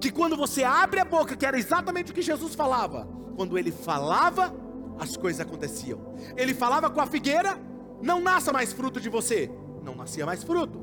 que 0.00 0.10
quando 0.10 0.36
você 0.36 0.64
abre 0.64 1.00
a 1.00 1.04
boca, 1.04 1.36
que 1.36 1.46
era 1.46 1.58
exatamente 1.58 2.12
o 2.12 2.14
que 2.14 2.22
Jesus 2.22 2.54
falava, 2.54 3.08
quando 3.36 3.58
ele 3.58 3.72
falava, 3.72 4.54
as 4.98 5.16
coisas 5.16 5.40
aconteciam. 5.40 6.14
Ele 6.36 6.52
falava 6.54 6.90
com 6.90 7.00
a 7.00 7.06
figueira: 7.06 7.58
não 8.02 8.20
nasça 8.20 8.52
mais 8.52 8.72
fruto 8.72 9.00
de 9.00 9.08
você. 9.08 9.50
Não 9.82 9.94
nascia 9.94 10.26
mais 10.26 10.42
fruto. 10.42 10.78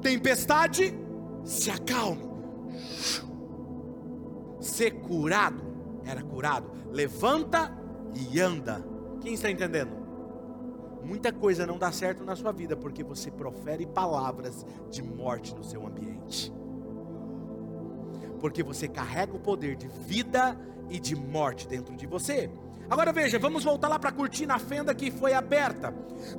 Tempestade, 0.00 0.94
se 1.44 1.70
acalme. 1.70 2.28
Ser 4.60 4.92
curado, 4.92 5.62
era 6.04 6.22
curado. 6.22 6.70
Levanta 6.90 7.72
e 8.14 8.40
anda. 8.40 8.84
Quem 9.20 9.34
está 9.34 9.50
entendendo? 9.50 10.04
Muita 11.02 11.32
coisa 11.32 11.66
não 11.66 11.78
dá 11.78 11.92
certo 11.92 12.24
na 12.24 12.34
sua 12.34 12.50
vida 12.50 12.76
porque 12.76 13.04
você 13.04 13.30
profere 13.30 13.86
palavras 13.86 14.64
de 14.90 15.02
morte 15.02 15.54
no 15.54 15.62
seu 15.62 15.86
ambiente. 15.86 16.52
Porque 18.40 18.62
você 18.62 18.88
carrega 18.88 19.34
o 19.34 19.40
poder 19.40 19.76
de 19.76 19.88
vida 19.88 20.58
e 20.88 20.98
de 20.98 21.14
morte 21.14 21.68
dentro 21.68 21.94
de 21.96 22.06
você. 22.06 22.50
Agora 22.88 23.12
veja, 23.12 23.38
vamos 23.38 23.64
voltar 23.64 23.88
lá 23.88 23.98
para 23.98 24.12
curtir 24.12 24.46
na 24.46 24.58
fenda 24.58 24.94
que 24.94 25.10
foi 25.10 25.32
aberta. 25.32 25.94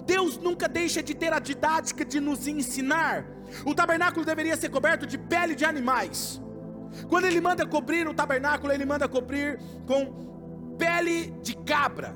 Deus 0.05 0.38
nunca 0.38 0.67
deixa 0.67 1.01
de 1.01 1.13
ter 1.13 1.34
a 1.34 1.39
didática 1.39 2.05
de 2.05 2.19
nos 2.19 2.47
ensinar. 2.47 3.25
O 3.65 3.73
tabernáculo 3.73 4.25
deveria 4.25 4.55
ser 4.55 4.69
coberto 4.69 5.05
de 5.05 5.17
pele 5.17 5.55
de 5.55 5.65
animais. 5.65 6.41
Quando 7.10 7.25
ele 7.25 7.41
manda 7.41 7.65
cobrir 7.65 8.08
o 8.08 8.13
tabernáculo, 8.13 8.71
ele 8.71 8.86
manda 8.86 9.08
cobrir 9.08 9.60
com 9.86 10.75
pele 10.77 11.31
de 11.41 11.55
cabra, 11.58 12.15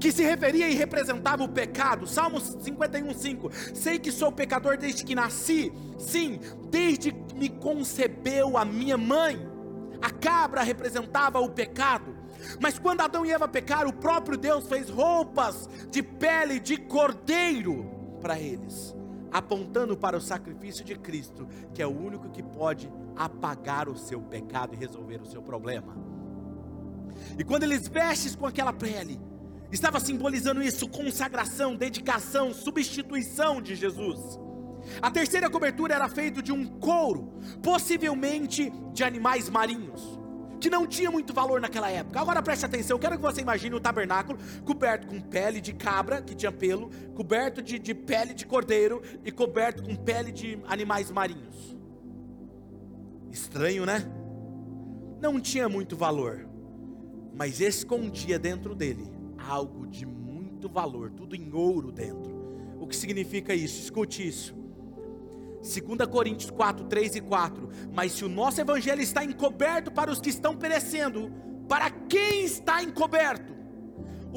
que 0.00 0.12
se 0.12 0.22
referia 0.22 0.68
e 0.68 0.74
representava 0.74 1.42
o 1.42 1.48
pecado. 1.48 2.06
Salmos 2.06 2.56
51:5. 2.56 3.50
Sei 3.74 3.98
que 3.98 4.10
sou 4.10 4.32
pecador 4.32 4.76
desde 4.76 5.04
que 5.04 5.14
nasci. 5.14 5.72
Sim, 5.98 6.40
desde 6.70 7.12
que 7.12 7.34
me 7.34 7.48
concebeu 7.48 8.56
a 8.56 8.64
minha 8.64 8.96
mãe. 8.96 9.48
A 10.00 10.10
cabra 10.10 10.62
representava 10.62 11.40
o 11.40 11.50
pecado. 11.50 12.16
Mas 12.60 12.78
quando 12.78 13.00
Adão 13.00 13.24
e 13.24 13.32
Eva 13.32 13.46
pecaram, 13.46 13.90
o 13.90 13.92
próprio 13.92 14.38
Deus 14.38 14.68
fez 14.68 14.88
roupas 14.88 15.68
de 15.90 16.02
pele 16.02 16.58
de 16.58 16.76
cordeiro 16.76 18.16
para 18.20 18.38
eles, 18.38 18.94
apontando 19.30 19.96
para 19.96 20.16
o 20.16 20.20
sacrifício 20.20 20.84
de 20.84 20.94
Cristo, 20.96 21.46
que 21.74 21.82
é 21.82 21.86
o 21.86 21.96
único 21.96 22.30
que 22.30 22.42
pode 22.42 22.90
apagar 23.16 23.88
o 23.88 23.96
seu 23.96 24.20
pecado 24.20 24.74
e 24.74 24.78
resolver 24.78 25.20
o 25.20 25.26
seu 25.26 25.42
problema. 25.42 25.96
E 27.38 27.44
quando 27.44 27.64
eles 27.64 27.88
vestem 27.88 28.32
com 28.34 28.46
aquela 28.46 28.72
pele, 28.72 29.20
estava 29.70 30.00
simbolizando 30.00 30.62
isso: 30.62 30.88
consagração, 30.88 31.76
dedicação, 31.76 32.54
substituição 32.54 33.60
de 33.60 33.74
Jesus. 33.74 34.38
A 35.02 35.10
terceira 35.10 35.50
cobertura 35.50 35.94
era 35.94 36.08
feita 36.08 36.40
de 36.40 36.52
um 36.52 36.64
couro, 36.64 37.34
possivelmente 37.62 38.72
de 38.92 39.04
animais 39.04 39.48
marinhos, 39.50 40.17
que 40.58 40.68
não 40.68 40.86
tinha 40.86 41.10
muito 41.10 41.32
valor 41.32 41.60
naquela 41.60 41.90
época. 41.90 42.20
Agora 42.20 42.42
preste 42.42 42.64
atenção, 42.64 42.98
quero 42.98 43.16
que 43.16 43.22
você 43.22 43.40
imagine 43.40 43.74
o 43.74 43.80
tabernáculo 43.80 44.38
coberto 44.64 45.06
com 45.06 45.20
pele 45.20 45.60
de 45.60 45.72
cabra, 45.72 46.20
que 46.20 46.34
tinha 46.34 46.52
pelo, 46.52 46.90
coberto 47.14 47.62
de, 47.62 47.78
de 47.78 47.94
pele 47.94 48.34
de 48.34 48.46
cordeiro 48.46 49.02
e 49.24 49.30
coberto 49.30 49.82
com 49.82 49.94
pele 49.94 50.32
de 50.32 50.58
animais 50.66 51.10
marinhos. 51.10 51.76
Estranho, 53.30 53.86
né? 53.86 54.04
Não 55.20 55.40
tinha 55.40 55.68
muito 55.68 55.96
valor, 55.96 56.48
mas 57.34 57.60
escondia 57.60 58.38
dentro 58.38 58.74
dele 58.74 59.10
algo 59.36 59.86
de 59.86 60.04
muito 60.04 60.68
valor, 60.68 61.10
tudo 61.10 61.34
em 61.34 61.52
ouro 61.52 61.90
dentro. 61.90 62.36
O 62.80 62.86
que 62.86 62.96
significa 62.96 63.54
isso? 63.54 63.80
Escute 63.80 64.26
isso. 64.26 64.54
2 65.68 66.08
Coríntios 66.10 66.50
4, 66.50 66.86
3 66.86 67.16
e 67.16 67.20
4. 67.20 67.68
Mas 67.92 68.12
se 68.12 68.24
o 68.24 68.28
nosso 68.28 68.60
evangelho 68.60 69.02
está 69.02 69.22
encoberto 69.24 69.90
para 69.90 70.10
os 70.10 70.20
que 70.20 70.30
estão 70.30 70.56
perecendo, 70.56 71.30
para 71.68 71.90
quem 71.90 72.44
está 72.44 72.82
encoberto? 72.82 73.57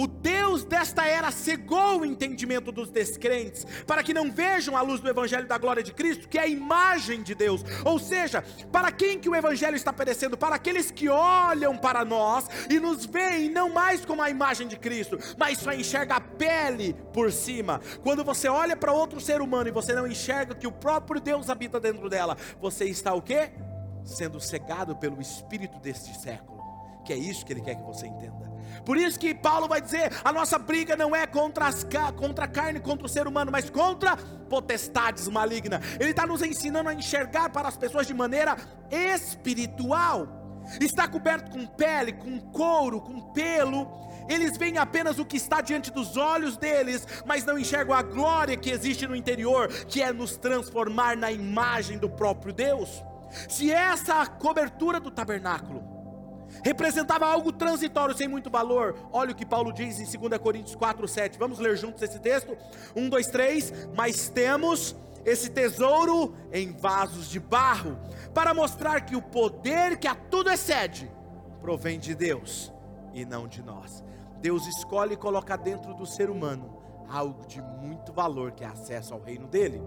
O 0.02 0.08
Deus 0.08 0.64
desta 0.64 1.06
era 1.06 1.30
cegou 1.30 2.00
o 2.00 2.06
entendimento 2.06 2.72
dos 2.72 2.90
descrentes, 2.90 3.68
para 3.86 4.02
que 4.02 4.16
não 4.16 4.32
vejam 4.32 4.76
a 4.76 4.82
luz 4.82 5.00
do 5.00 5.08
Evangelho 5.08 5.48
da 5.48 5.60
glória 5.60 5.84
de 5.84 5.94
Cristo, 5.94 6.28
que 6.28 6.40
é 6.40 6.42
a 6.42 6.48
imagem 6.48 7.22
de 7.22 7.36
Deus. 7.36 7.64
Ou 7.86 8.00
seja, 8.00 8.44
para 8.72 8.92
quem 8.92 9.20
que 9.20 9.30
o 9.30 9.36
Evangelho 9.36 9.76
está 9.76 9.92
aparecendo? 9.92 10.36
Para 10.36 10.56
aqueles 10.56 10.90
que 10.90 11.08
olham 11.08 11.78
para 11.78 12.04
nós 12.04 12.48
e 12.68 12.80
nos 12.80 13.06
veem 13.06 13.52
não 13.52 13.70
mais 13.70 14.04
como 14.04 14.24
a 14.24 14.30
imagem 14.32 14.68
de 14.68 14.76
Cristo, 14.76 15.20
mas 15.38 15.60
só 15.60 15.72
enxerga 15.72 16.16
a 16.16 16.22
pele 16.22 16.96
por 17.14 17.32
cima. 17.32 17.80
Quando 18.02 18.24
você 18.24 18.48
olha 18.48 18.76
para 18.76 18.92
outro 18.92 19.22
ser 19.22 19.40
humano 19.40 19.70
e 19.70 19.72
você 19.72 19.94
não 19.94 20.08
enxerga 20.08 20.56
que 20.56 20.66
o 20.66 20.72
próprio 20.72 21.22
Deus 21.22 21.48
habita 21.48 21.80
dentro 21.80 22.10
dela, 22.10 22.36
você 22.60 22.86
está 22.86 23.14
o 23.14 23.22
quê? 23.22 23.52
Sendo 24.04 24.40
cegado 24.40 24.96
pelo 24.96 25.22
espírito 25.22 25.78
deste 25.78 26.20
século. 26.20 26.60
Que 27.06 27.14
é 27.14 27.18
isso 27.18 27.46
que 27.46 27.54
ele 27.54 27.62
quer 27.62 27.76
que 27.76 27.84
você 27.84 28.08
entenda. 28.08 28.51
Por 28.86 28.98
isso 28.98 29.20
que 29.20 29.34
Paulo 29.34 29.68
vai 29.68 29.82
dizer: 29.82 30.12
a 30.24 30.32
nossa 30.32 30.58
briga 30.58 30.96
não 30.96 31.16
é 31.16 31.26
contra, 31.28 31.68
as, 31.68 31.86
contra 32.16 32.46
a 32.46 32.48
carne, 32.48 32.80
contra 32.80 33.06
o 33.06 33.10
ser 33.10 33.28
humano, 33.28 33.52
mas 33.52 33.70
contra 33.70 34.16
potestades 34.18 35.28
malignas. 35.28 35.82
Ele 36.00 36.12
está 36.12 36.26
nos 36.26 36.42
ensinando 36.42 36.90
a 36.90 36.94
enxergar 36.94 37.50
para 37.50 37.68
as 37.68 37.78
pessoas 37.78 38.08
de 38.08 38.14
maneira 38.14 38.58
espiritual. 38.90 40.40
Está 40.80 41.08
coberto 41.08 41.52
com 41.52 41.66
pele, 41.66 42.14
com 42.14 42.40
couro, 42.40 43.02
com 43.02 43.22
pelo. 43.32 43.90
Eles 44.30 44.58
veem 44.58 44.78
apenas 44.78 45.20
o 45.20 45.26
que 45.26 45.38
está 45.38 45.62
diante 45.62 45.92
dos 45.92 46.16
olhos 46.16 46.56
deles, 46.56 47.08
mas 47.26 47.44
não 47.44 47.58
enxergam 47.58 47.96
a 47.96 48.02
glória 48.02 48.56
que 48.56 48.70
existe 48.70 49.08
no 49.08 49.16
interior, 49.16 49.68
que 49.68 50.02
é 50.02 50.14
nos 50.14 50.38
transformar 50.38 51.18
na 51.18 51.32
imagem 51.32 51.98
do 51.98 52.10
próprio 52.10 52.54
Deus. 52.54 53.04
Se 53.50 53.72
essa 53.72 54.26
cobertura 54.26 55.00
do 55.00 55.10
tabernáculo 55.10 56.01
representava 56.64 57.26
algo 57.26 57.52
transitório, 57.52 58.16
sem 58.16 58.28
muito 58.28 58.50
valor. 58.50 58.96
Olha 59.12 59.32
o 59.32 59.36
que 59.36 59.46
Paulo 59.46 59.72
diz 59.72 60.00
em 60.00 60.20
2 60.20 60.42
Coríntios 60.42 60.76
4, 60.76 61.08
7. 61.08 61.40
Vamos 61.40 61.60
ler 61.60 61.78
juntos 61.78 62.02
esse 62.02 62.20
texto? 62.20 62.58
1, 62.96 63.10
2, 63.10 63.28
3. 63.28 63.74
Mas 63.96 64.30
temos 64.30 64.96
esse 65.26 65.50
tesouro 65.50 66.36
em 66.52 66.72
vasos 66.72 67.30
de 67.30 67.40
barro, 67.40 67.98
para 68.34 68.54
mostrar 68.54 69.02
que 69.02 69.16
o 69.16 69.22
poder 69.22 69.98
que 69.98 70.08
a 70.08 70.16
tudo 70.16 70.50
excede 70.50 71.12
provém 71.60 72.00
de 72.00 72.16
Deus 72.16 72.72
e 73.14 73.26
não 73.26 73.48
de 73.48 73.62
nós. 73.62 74.04
Deus 74.40 74.66
escolhe 74.66 75.16
colocar 75.16 75.58
dentro 75.58 75.94
do 75.94 76.06
ser 76.06 76.30
humano 76.30 76.82
algo 77.08 77.46
de 77.46 77.62
muito 77.62 78.12
valor 78.12 78.52
que 78.52 78.64
é 78.64 78.68
acesso 78.68 79.14
ao 79.14 79.22
reino 79.22 79.48
dele. 79.48 79.82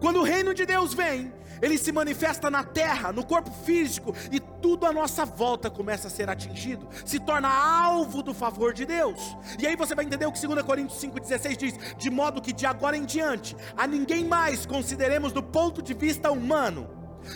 Quando 0.00 0.20
o 0.20 0.22
reino 0.22 0.54
de 0.54 0.64
Deus 0.64 0.94
vem, 0.94 1.32
ele 1.60 1.76
se 1.76 1.92
manifesta 1.92 2.50
na 2.50 2.64
terra, 2.64 3.12
no 3.12 3.24
corpo 3.24 3.50
físico, 3.50 4.14
e 4.32 4.40
tudo 4.40 4.86
à 4.86 4.92
nossa 4.92 5.24
volta 5.24 5.70
começa 5.70 6.08
a 6.08 6.10
ser 6.10 6.28
atingido, 6.30 6.88
se 7.04 7.18
torna 7.18 7.48
alvo 7.48 8.22
do 8.22 8.32
favor 8.32 8.72
de 8.72 8.86
Deus. 8.86 9.36
E 9.58 9.66
aí 9.66 9.76
você 9.76 9.94
vai 9.94 10.04
entender 10.04 10.26
o 10.26 10.32
que 10.32 10.46
2 10.46 10.62
Coríntios 10.62 11.00
5,16 11.02 11.56
diz: 11.56 11.78
de 11.98 12.10
modo 12.10 12.40
que 12.40 12.52
de 12.52 12.66
agora 12.66 12.96
em 12.96 13.04
diante, 13.04 13.56
a 13.76 13.86
ninguém 13.86 14.24
mais 14.24 14.64
consideremos 14.64 15.32
do 15.32 15.42
ponto 15.42 15.82
de 15.82 15.92
vista 15.92 16.30
humano, 16.30 16.88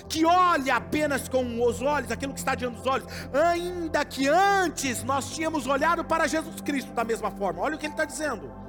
que 0.08 0.24
olha 0.24 0.76
apenas 0.76 1.28
com 1.28 1.62
os 1.62 1.82
olhos, 1.82 2.10
aquilo 2.10 2.32
que 2.32 2.38
está 2.38 2.54
diante 2.54 2.76
dos 2.76 2.86
olhos, 2.86 3.06
ainda 3.32 4.02
que 4.06 4.26
antes 4.26 5.04
nós 5.04 5.30
tínhamos 5.34 5.66
olhado 5.66 6.02
para 6.02 6.26
Jesus 6.26 6.62
Cristo 6.62 6.92
da 6.92 7.04
mesma 7.04 7.30
forma. 7.30 7.60
Olha 7.60 7.76
o 7.76 7.78
que 7.78 7.84
ele 7.84 7.92
está 7.92 8.06
dizendo 8.06 8.63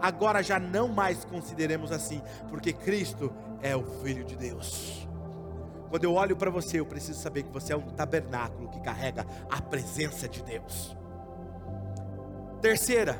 agora 0.00 0.42
já 0.42 0.58
não 0.58 0.88
mais 0.88 1.24
consideremos 1.24 1.92
assim, 1.92 2.22
porque 2.48 2.72
Cristo 2.72 3.32
é 3.62 3.76
o 3.76 3.84
Filho 4.02 4.24
de 4.24 4.36
Deus. 4.36 5.08
Quando 5.90 6.04
eu 6.04 6.14
olho 6.14 6.36
para 6.36 6.50
você, 6.50 6.80
eu 6.80 6.86
preciso 6.86 7.20
saber 7.20 7.44
que 7.44 7.52
você 7.52 7.72
é 7.72 7.76
um 7.76 7.90
tabernáculo 7.90 8.68
que 8.68 8.80
carrega 8.80 9.26
a 9.50 9.60
presença 9.60 10.28
de 10.28 10.42
Deus. 10.42 10.96
Terceira, 12.60 13.18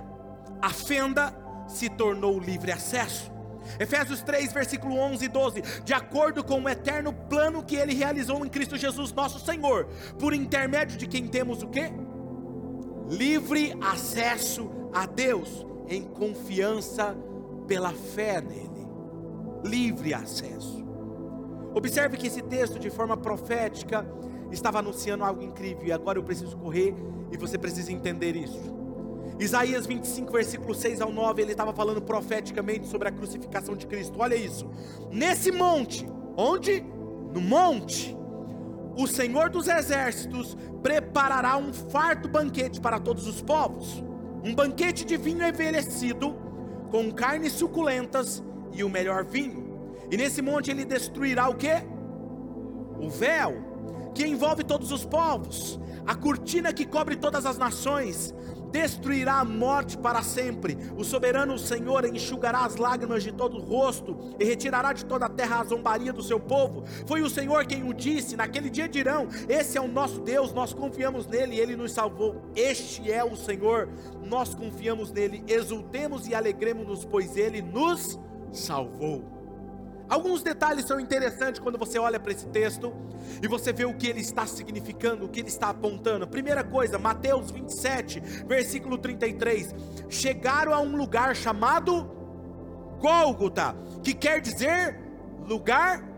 a 0.60 0.70
fenda 0.70 1.34
se 1.66 1.88
tornou 1.88 2.38
livre 2.38 2.72
acesso. 2.72 3.32
Efésios 3.78 4.22
3, 4.22 4.52
versículo 4.52 4.96
11 4.96 5.24
e 5.24 5.28
12. 5.28 5.62
De 5.84 5.92
acordo 5.92 6.42
com 6.42 6.62
o 6.62 6.68
eterno 6.68 7.12
plano 7.12 7.62
que 7.62 7.76
ele 7.76 7.94
realizou 7.94 8.44
em 8.44 8.48
Cristo 8.48 8.76
Jesus, 8.76 9.12
nosso 9.12 9.38
Senhor, 9.38 9.86
por 10.18 10.34
intermédio 10.34 10.96
de 10.96 11.06
quem 11.06 11.26
temos 11.26 11.62
o 11.62 11.68
quê? 11.68 11.92
Livre 13.08 13.74
acesso 13.80 14.70
a 14.92 15.06
Deus 15.06 15.66
em 15.88 16.02
confiança 16.02 17.16
pela 17.66 17.92
fé 17.92 18.40
nele. 18.40 18.86
Livre 19.64 20.14
acesso. 20.14 20.86
Observe 21.74 22.16
que 22.16 22.26
esse 22.26 22.42
texto, 22.42 22.78
de 22.78 22.90
forma 22.90 23.16
profética, 23.16 24.06
estava 24.50 24.78
anunciando 24.78 25.24
algo 25.24 25.42
incrível, 25.42 25.86
e 25.86 25.92
agora 25.92 26.18
eu 26.18 26.22
preciso 26.22 26.56
correr 26.56 26.94
e 27.30 27.36
você 27.36 27.58
precisa 27.58 27.92
entender 27.92 28.36
isso. 28.36 28.76
Isaías 29.38 29.86
25, 29.86 30.32
versículo 30.32 30.74
6 30.74 31.00
ao 31.00 31.12
9, 31.12 31.42
ele 31.42 31.52
estava 31.52 31.72
falando 31.72 32.02
profeticamente 32.02 32.88
sobre 32.88 33.08
a 33.08 33.12
crucificação 33.12 33.76
de 33.76 33.86
Cristo. 33.86 34.18
Olha 34.18 34.34
isso. 34.34 34.68
Nesse 35.12 35.52
monte, 35.52 36.08
onde? 36.36 36.84
No 37.32 37.40
monte, 37.40 38.16
o 38.96 39.06
Senhor 39.06 39.50
dos 39.50 39.68
exércitos 39.68 40.56
preparará 40.82 41.56
um 41.56 41.72
farto 41.72 42.28
banquete 42.28 42.80
para 42.80 42.98
todos 42.98 43.28
os 43.28 43.40
povos 43.40 44.02
um 44.48 44.54
banquete 44.54 45.04
de 45.04 45.14
vinho 45.18 45.46
envelhecido, 45.46 46.34
com 46.90 47.12
carnes 47.12 47.52
suculentas 47.52 48.42
e 48.72 48.82
o 48.82 48.88
melhor 48.88 49.22
vinho. 49.22 49.92
E 50.10 50.16
nesse 50.16 50.40
monte 50.40 50.70
ele 50.70 50.86
destruirá 50.86 51.50
o 51.50 51.54
que? 51.54 51.74
O 52.98 53.10
véu 53.10 54.10
que 54.14 54.26
envolve 54.26 54.64
todos 54.64 54.90
os 54.90 55.04
povos, 55.04 55.78
a 56.06 56.14
cortina 56.14 56.72
que 56.72 56.86
cobre 56.86 57.14
todas 57.14 57.44
as 57.44 57.58
nações, 57.58 58.34
destruirá 58.70 59.40
a 59.40 59.44
morte 59.44 59.96
para 59.96 60.22
sempre. 60.22 60.76
O 60.96 61.04
soberano 61.04 61.58
Senhor 61.58 62.04
enxugará 62.04 62.64
as 62.64 62.76
lágrimas 62.76 63.22
de 63.22 63.32
todo 63.32 63.56
o 63.56 63.60
rosto 63.60 64.18
e 64.38 64.44
retirará 64.44 64.92
de 64.92 65.04
toda 65.04 65.26
a 65.26 65.28
terra 65.28 65.60
a 65.60 65.64
zombaria 65.64 66.12
do 66.12 66.22
seu 66.22 66.38
povo. 66.38 66.84
Foi 67.06 67.22
o 67.22 67.30
Senhor 67.30 67.66
quem 67.66 67.88
o 67.88 67.94
disse. 67.94 68.36
Naquele 68.36 68.70
dia 68.70 68.88
dirão: 68.88 69.28
Esse 69.48 69.78
é 69.78 69.80
o 69.80 69.88
nosso 69.88 70.20
Deus, 70.20 70.52
nós 70.52 70.72
confiamos 70.72 71.26
nele 71.26 71.56
e 71.56 71.60
ele 71.60 71.76
nos 71.76 71.92
salvou. 71.92 72.42
Este 72.54 73.10
é 73.10 73.24
o 73.24 73.36
Senhor, 73.36 73.88
nós 74.24 74.54
confiamos 74.54 75.10
nele. 75.10 75.44
Exultemos 75.46 76.26
e 76.26 76.34
alegremos-nos, 76.34 77.04
pois 77.04 77.36
ele 77.36 77.62
nos 77.62 78.18
salvou. 78.52 79.37
Alguns 80.08 80.42
detalhes 80.42 80.86
são 80.86 80.98
interessantes 80.98 81.60
quando 81.60 81.78
você 81.78 81.98
olha 81.98 82.18
para 82.18 82.32
esse 82.32 82.46
texto 82.46 82.92
e 83.42 83.46
você 83.46 83.72
vê 83.72 83.84
o 83.84 83.94
que 83.94 84.06
ele 84.06 84.20
está 84.20 84.46
significando, 84.46 85.26
o 85.26 85.28
que 85.28 85.40
ele 85.40 85.48
está 85.48 85.68
apontando. 85.68 86.26
Primeira 86.26 86.64
coisa, 86.64 86.98
Mateus 86.98 87.50
27, 87.50 88.20
versículo 88.46 88.96
33. 88.96 89.74
Chegaram 90.08 90.72
a 90.72 90.80
um 90.80 90.96
lugar 90.96 91.36
chamado 91.36 92.10
Gólgota, 92.98 93.76
que 94.02 94.14
quer 94.14 94.40
dizer 94.40 94.98
lugar 95.46 96.08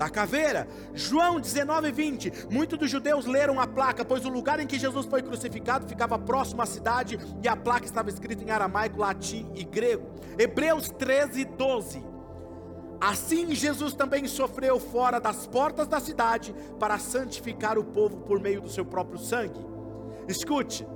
da 0.00 0.08
caveira. 0.08 0.66
João 0.94 1.38
19, 1.38 1.92
20. 1.92 2.32
Muitos 2.50 2.78
dos 2.78 2.90
judeus 2.90 3.26
leram 3.26 3.60
a 3.60 3.66
placa, 3.66 4.02
pois 4.04 4.24
o 4.24 4.30
lugar 4.30 4.58
em 4.58 4.66
que 4.66 4.78
Jesus 4.78 5.04
foi 5.04 5.20
crucificado 5.20 5.86
ficava 5.86 6.18
próximo 6.18 6.62
à 6.62 6.66
cidade 6.66 7.18
e 7.42 7.48
a 7.48 7.54
placa 7.54 7.84
estava 7.84 8.08
escrita 8.08 8.42
em 8.42 8.50
aramaico, 8.50 8.98
latim 8.98 9.50
e 9.54 9.62
grego. 9.62 10.08
Hebreus 10.38 10.88
13, 10.88 11.44
12. 11.44 12.02
Assim 13.00 13.54
Jesus 13.54 13.94
também 13.94 14.26
sofreu 14.28 14.78
fora 14.78 15.18
das 15.18 15.46
portas 15.46 15.88
da 15.88 15.98
cidade 15.98 16.54
para 16.78 16.98
santificar 16.98 17.78
o 17.78 17.84
povo 17.84 18.18
por 18.18 18.38
meio 18.38 18.60
do 18.60 18.68
seu 18.68 18.84
próprio 18.84 19.18
sangue. 19.18 19.58
Escute, 20.28 20.86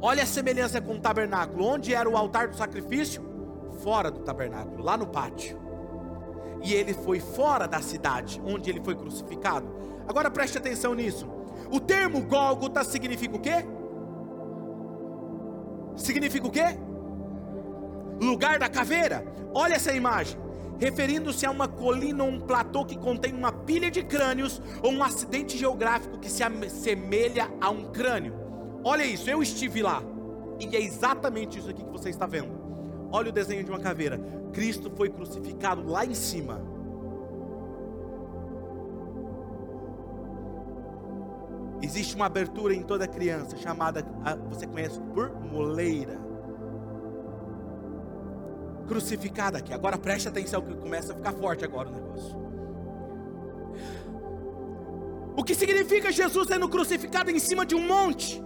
olha 0.00 0.22
a 0.22 0.26
semelhança 0.26 0.80
com 0.80 0.94
o 0.94 1.00
tabernáculo. 1.00 1.66
Onde 1.66 1.94
era 1.94 2.08
o 2.08 2.16
altar 2.16 2.48
do 2.48 2.56
sacrifício? 2.56 3.22
Fora 3.82 4.10
do 4.10 4.20
tabernáculo, 4.20 4.82
lá 4.82 4.96
no 4.96 5.06
pátio. 5.06 5.60
E 6.62 6.72
ele 6.72 6.94
foi 6.94 7.20
fora 7.20 7.68
da 7.68 7.82
cidade 7.82 8.40
onde 8.44 8.70
ele 8.70 8.80
foi 8.80 8.94
crucificado. 8.94 9.68
Agora 10.08 10.30
preste 10.30 10.56
atenção 10.56 10.94
nisso. 10.94 11.28
O 11.70 11.78
termo 11.78 12.22
Gólgota 12.22 12.82
significa 12.84 13.36
o 13.36 13.40
quê? 13.40 13.66
Significa 15.94 16.46
o 16.46 16.50
quê? 16.50 16.64
Lugar 18.18 18.58
da 18.58 18.68
caveira. 18.68 19.24
Olha 19.54 19.74
essa 19.74 19.92
imagem. 19.92 20.49
Referindo-se 20.80 21.44
a 21.44 21.50
uma 21.50 21.68
colina 21.68 22.24
ou 22.24 22.30
um 22.30 22.40
platô 22.40 22.86
que 22.86 22.96
contém 22.96 23.34
uma 23.34 23.52
pilha 23.52 23.90
de 23.90 24.02
crânios 24.02 24.62
ou 24.82 24.90
um 24.90 25.04
acidente 25.04 25.58
geográfico 25.58 26.18
que 26.18 26.30
se 26.30 26.42
assemelha 26.42 27.50
a 27.60 27.68
um 27.68 27.92
crânio. 27.92 28.32
Olha 28.82 29.04
isso, 29.04 29.28
eu 29.28 29.42
estive 29.42 29.82
lá. 29.82 30.02
E 30.58 30.74
é 30.74 30.80
exatamente 30.80 31.58
isso 31.58 31.68
aqui 31.68 31.84
que 31.84 31.90
você 31.90 32.08
está 32.08 32.26
vendo. 32.26 32.58
Olha 33.12 33.28
o 33.28 33.32
desenho 33.32 33.62
de 33.62 33.70
uma 33.70 33.78
caveira. 33.78 34.18
Cristo 34.54 34.90
foi 34.96 35.10
crucificado 35.10 35.86
lá 35.86 36.06
em 36.06 36.14
cima. 36.14 36.62
Existe 41.82 42.14
uma 42.14 42.26
abertura 42.26 42.74
em 42.74 42.82
toda 42.82 43.06
criança 43.06 43.56
chamada, 43.56 44.02
você 44.48 44.66
conhece 44.66 44.98
por 45.14 45.30
moleira. 45.42 46.29
Crucificada 48.90 49.58
aqui. 49.58 49.72
Agora 49.72 49.96
preste 49.96 50.26
atenção 50.26 50.60
que 50.60 50.74
começa 50.74 51.12
a 51.12 51.16
ficar 51.16 51.32
forte 51.32 51.64
agora 51.64 51.88
o 51.88 51.92
negócio. 51.92 52.36
O 55.36 55.44
que 55.44 55.54
significa 55.54 56.10
Jesus 56.10 56.48
sendo 56.48 56.68
crucificado 56.68 57.30
em 57.30 57.38
cima 57.38 57.64
de 57.64 57.76
um 57.76 57.86
monte? 57.86 58.42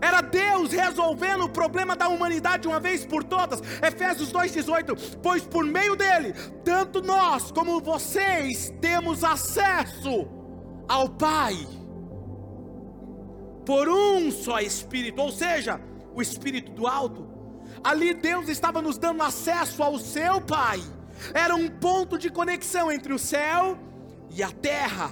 Era 0.00 0.22
Deus 0.22 0.72
resolvendo 0.72 1.44
o 1.44 1.50
problema 1.50 1.94
da 1.94 2.08
humanidade 2.08 2.62
de 2.62 2.68
uma 2.68 2.80
vez 2.80 3.04
por 3.04 3.22
todas. 3.22 3.60
Efésios 3.82 4.32
2,18: 4.32 5.18
Pois 5.22 5.42
por 5.42 5.66
meio 5.66 5.94
dele, 5.94 6.32
tanto 6.64 7.02
nós 7.02 7.52
como 7.52 7.78
vocês 7.78 8.72
temos 8.80 9.22
acesso 9.22 10.26
ao 10.88 11.10
Pai, 11.10 11.58
por 13.66 13.86
um 13.86 14.30
só 14.30 14.60
Espírito, 14.60 15.20
ou 15.20 15.30
seja, 15.30 15.78
o 16.14 16.22
Espírito 16.22 16.72
do 16.72 16.86
alto. 16.86 17.33
Ali 17.84 18.14
Deus 18.14 18.48
estava 18.48 18.80
nos 18.80 18.96
dando 18.96 19.22
acesso 19.22 19.82
ao 19.82 19.98
seu 19.98 20.40
Pai. 20.40 20.82
Era 21.34 21.54
um 21.54 21.68
ponto 21.68 22.18
de 22.18 22.30
conexão 22.30 22.90
entre 22.90 23.12
o 23.12 23.18
céu 23.18 23.78
e 24.30 24.42
a 24.42 24.50
terra, 24.50 25.10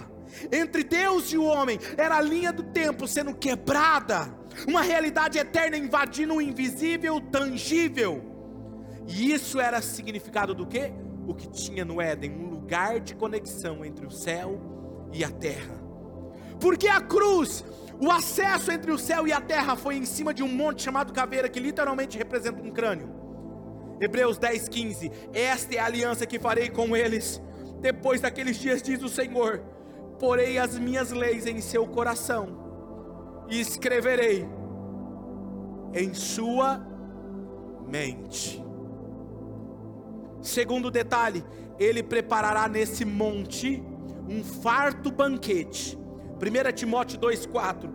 entre 0.50 0.82
Deus 0.82 1.30
e 1.30 1.36
o 1.36 1.44
homem. 1.44 1.78
Era 1.98 2.16
a 2.16 2.22
linha 2.22 2.50
do 2.50 2.62
tempo 2.62 3.06
sendo 3.06 3.34
quebrada 3.34 4.34
uma 4.66 4.82
realidade 4.82 5.38
eterna 5.38 5.76
invadindo 5.76 6.34
o 6.34 6.40
invisível, 6.40 7.20
tangível. 7.20 8.22
E 9.06 9.32
isso 9.32 9.60
era 9.60 9.82
significado 9.82 10.54
do 10.54 10.66
que? 10.66 10.92
O 11.26 11.34
que 11.34 11.48
tinha 11.50 11.84
no 11.84 12.00
Éden, 12.00 12.32
um 12.32 12.50
lugar 12.50 13.00
de 13.00 13.14
conexão 13.14 13.84
entre 13.84 14.06
o 14.06 14.10
céu 14.10 14.60
e 15.12 15.22
a 15.22 15.30
terra. 15.30 15.80
Porque 16.60 16.88
a 16.88 17.00
cruz, 17.00 17.64
o 18.02 18.10
acesso 18.10 18.72
entre 18.72 18.90
o 18.90 18.98
céu 18.98 19.28
e 19.28 19.32
a 19.32 19.40
terra 19.40 19.76
foi 19.76 19.94
em 19.94 20.04
cima 20.04 20.34
de 20.34 20.42
um 20.42 20.48
monte 20.48 20.82
chamado 20.82 21.12
caveira, 21.12 21.48
que 21.48 21.60
literalmente 21.60 22.18
representa 22.18 22.60
um 22.60 22.72
crânio. 22.72 23.08
Hebreus 24.00 24.38
10, 24.38 24.68
15. 24.68 25.12
Esta 25.32 25.76
é 25.76 25.78
a 25.78 25.84
aliança 25.84 26.26
que 26.26 26.36
farei 26.36 26.68
com 26.68 26.96
eles. 26.96 27.40
Depois 27.80 28.20
daqueles 28.20 28.56
dias, 28.56 28.82
diz 28.82 29.04
o 29.04 29.08
Senhor: 29.08 29.62
porei 30.18 30.58
as 30.58 30.76
minhas 30.76 31.12
leis 31.12 31.46
em 31.46 31.60
seu 31.60 31.86
coração 31.86 33.46
e 33.48 33.60
escreverei 33.60 34.48
em 35.94 36.12
sua 36.12 36.84
mente. 37.86 38.60
Segundo 40.40 40.90
detalhe, 40.90 41.44
ele 41.78 42.02
preparará 42.02 42.66
nesse 42.66 43.04
monte 43.04 43.80
um 44.28 44.42
farto 44.42 45.08
banquete. 45.08 46.01
1 46.42 46.72
Timóteo 46.72 47.18
2,4 47.20 47.90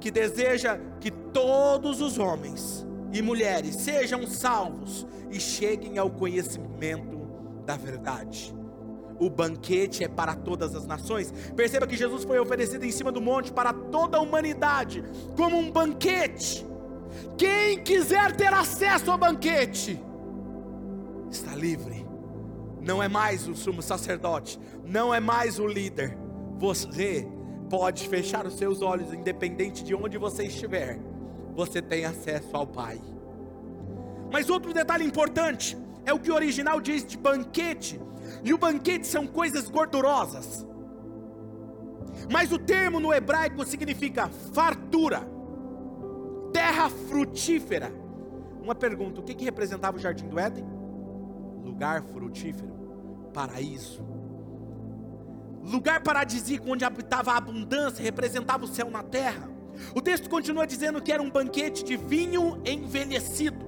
que 0.00 0.10
deseja 0.10 0.78
que 1.00 1.10
todos 1.10 2.00
os 2.00 2.18
homens 2.18 2.86
e 3.12 3.20
mulheres 3.20 3.76
sejam 3.76 4.26
salvos 4.26 5.06
e 5.30 5.38
cheguem 5.38 5.98
ao 5.98 6.10
conhecimento 6.10 7.20
da 7.66 7.76
verdade 7.76 8.54
o 9.20 9.28
banquete 9.28 10.02
é 10.02 10.08
para 10.08 10.34
todas 10.34 10.74
as 10.74 10.86
nações. 10.86 11.30
Perceba 11.54 11.86
que 11.86 11.94
Jesus 11.94 12.24
foi 12.24 12.40
oferecido 12.40 12.84
em 12.84 12.90
cima 12.90 13.12
do 13.12 13.20
monte 13.20 13.52
para 13.52 13.72
toda 13.72 14.16
a 14.16 14.20
humanidade, 14.20 15.04
como 15.36 15.58
um 15.58 15.70
banquete. 15.70 16.66
Quem 17.36 17.82
quiser 17.84 18.34
ter 18.34 18.52
acesso 18.52 19.10
ao 19.10 19.18
banquete, 19.18 20.02
está 21.30 21.54
livre. 21.54 22.06
Não 22.80 23.02
é 23.02 23.08
mais 23.08 23.46
o 23.46 23.54
sumo 23.54 23.82
sacerdote, 23.82 24.58
não 24.86 25.12
é 25.12 25.20
mais 25.20 25.58
o 25.58 25.66
líder. 25.66 26.16
Você 26.58 27.28
pode 27.70 28.08
fechar 28.08 28.46
os 28.46 28.54
seus 28.54 28.82
olhos, 28.82 29.14
independente 29.14 29.84
de 29.84 29.94
onde 29.94 30.18
você 30.18 30.44
estiver, 30.44 30.98
você 31.54 31.80
tem 31.80 32.04
acesso 32.04 32.54
ao 32.54 32.66
Pai. 32.66 33.00
Mas 34.32 34.50
outro 34.50 34.74
detalhe 34.74 35.04
importante 35.04 35.78
é 36.04 36.12
o 36.12 36.18
que 36.18 36.30
o 36.30 36.34
original 36.34 36.80
diz 36.80 37.06
de 37.06 37.16
banquete 37.16 38.00
e 38.42 38.52
o 38.52 38.58
banquete 38.58 39.06
são 39.06 39.26
coisas 39.26 39.70
gordurosas. 39.70 40.66
Mas 42.30 42.52
o 42.52 42.58
termo 42.58 42.98
no 42.98 43.14
hebraico 43.14 43.64
significa 43.64 44.28
fartura, 44.52 45.22
terra 46.52 46.90
frutífera. 46.90 47.92
Uma 48.62 48.74
pergunta: 48.74 49.20
o 49.20 49.24
que, 49.24 49.34
que 49.34 49.44
representava 49.44 49.96
o 49.96 50.00
jardim 50.00 50.28
do 50.28 50.38
Éden? 50.38 50.64
Lugar 51.64 52.02
frutífero, 52.02 52.72
paraíso. 53.32 54.09
Lugar 55.62 56.02
paradisíaco 56.02 56.72
onde 56.72 56.84
habitava 56.84 57.32
a 57.32 57.36
abundância, 57.36 58.02
representava 58.02 58.64
o 58.64 58.68
céu 58.68 58.90
na 58.90 59.02
terra. 59.02 59.48
O 59.94 60.00
texto 60.00 60.28
continua 60.28 60.66
dizendo 60.66 61.00
que 61.00 61.12
era 61.12 61.22
um 61.22 61.30
banquete 61.30 61.84
de 61.84 61.96
vinho 61.96 62.60
envelhecido. 62.64 63.66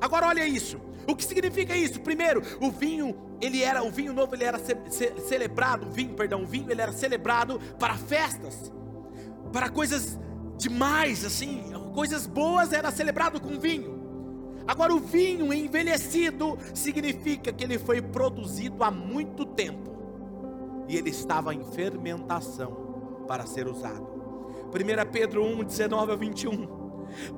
Agora 0.00 0.26
olha 0.26 0.46
isso. 0.46 0.80
O 1.06 1.14
que 1.14 1.24
significa 1.24 1.76
isso? 1.76 2.00
Primeiro, 2.00 2.42
o 2.60 2.70
vinho, 2.70 3.14
ele 3.40 3.62
era 3.62 3.82
o 3.82 3.90
vinho 3.90 4.12
novo, 4.12 4.34
ele 4.34 4.44
era 4.44 4.58
ce, 4.58 4.76
ce, 4.88 5.12
celebrado, 5.28 5.86
o 5.86 5.90
vinho, 5.90 6.14
perdão, 6.14 6.42
o 6.42 6.46
vinho, 6.46 6.70
ele 6.70 6.80
era 6.80 6.92
celebrado 6.92 7.60
para 7.78 7.94
festas, 7.94 8.72
para 9.52 9.68
coisas 9.68 10.18
demais, 10.56 11.24
assim, 11.24 11.62
coisas 11.94 12.26
boas 12.26 12.72
era 12.72 12.90
celebrado 12.90 13.38
com 13.40 13.58
vinho. 13.58 14.02
Agora, 14.66 14.94
o 14.94 14.98
vinho 14.98 15.52
envelhecido 15.52 16.58
significa 16.72 17.52
que 17.52 17.62
ele 17.62 17.78
foi 17.78 18.00
produzido 18.00 18.82
há 18.82 18.90
muito 18.90 19.44
tempo 19.44 19.93
e 20.88 20.96
ele 20.96 21.10
estava 21.10 21.54
em 21.54 21.64
fermentação 21.64 23.24
para 23.26 23.46
ser 23.46 23.66
usado. 23.66 24.06
1 24.68 25.10
Pedro 25.10 25.44
1, 25.44 25.64
19 25.64 26.12
a 26.12 26.16
21. 26.16 26.84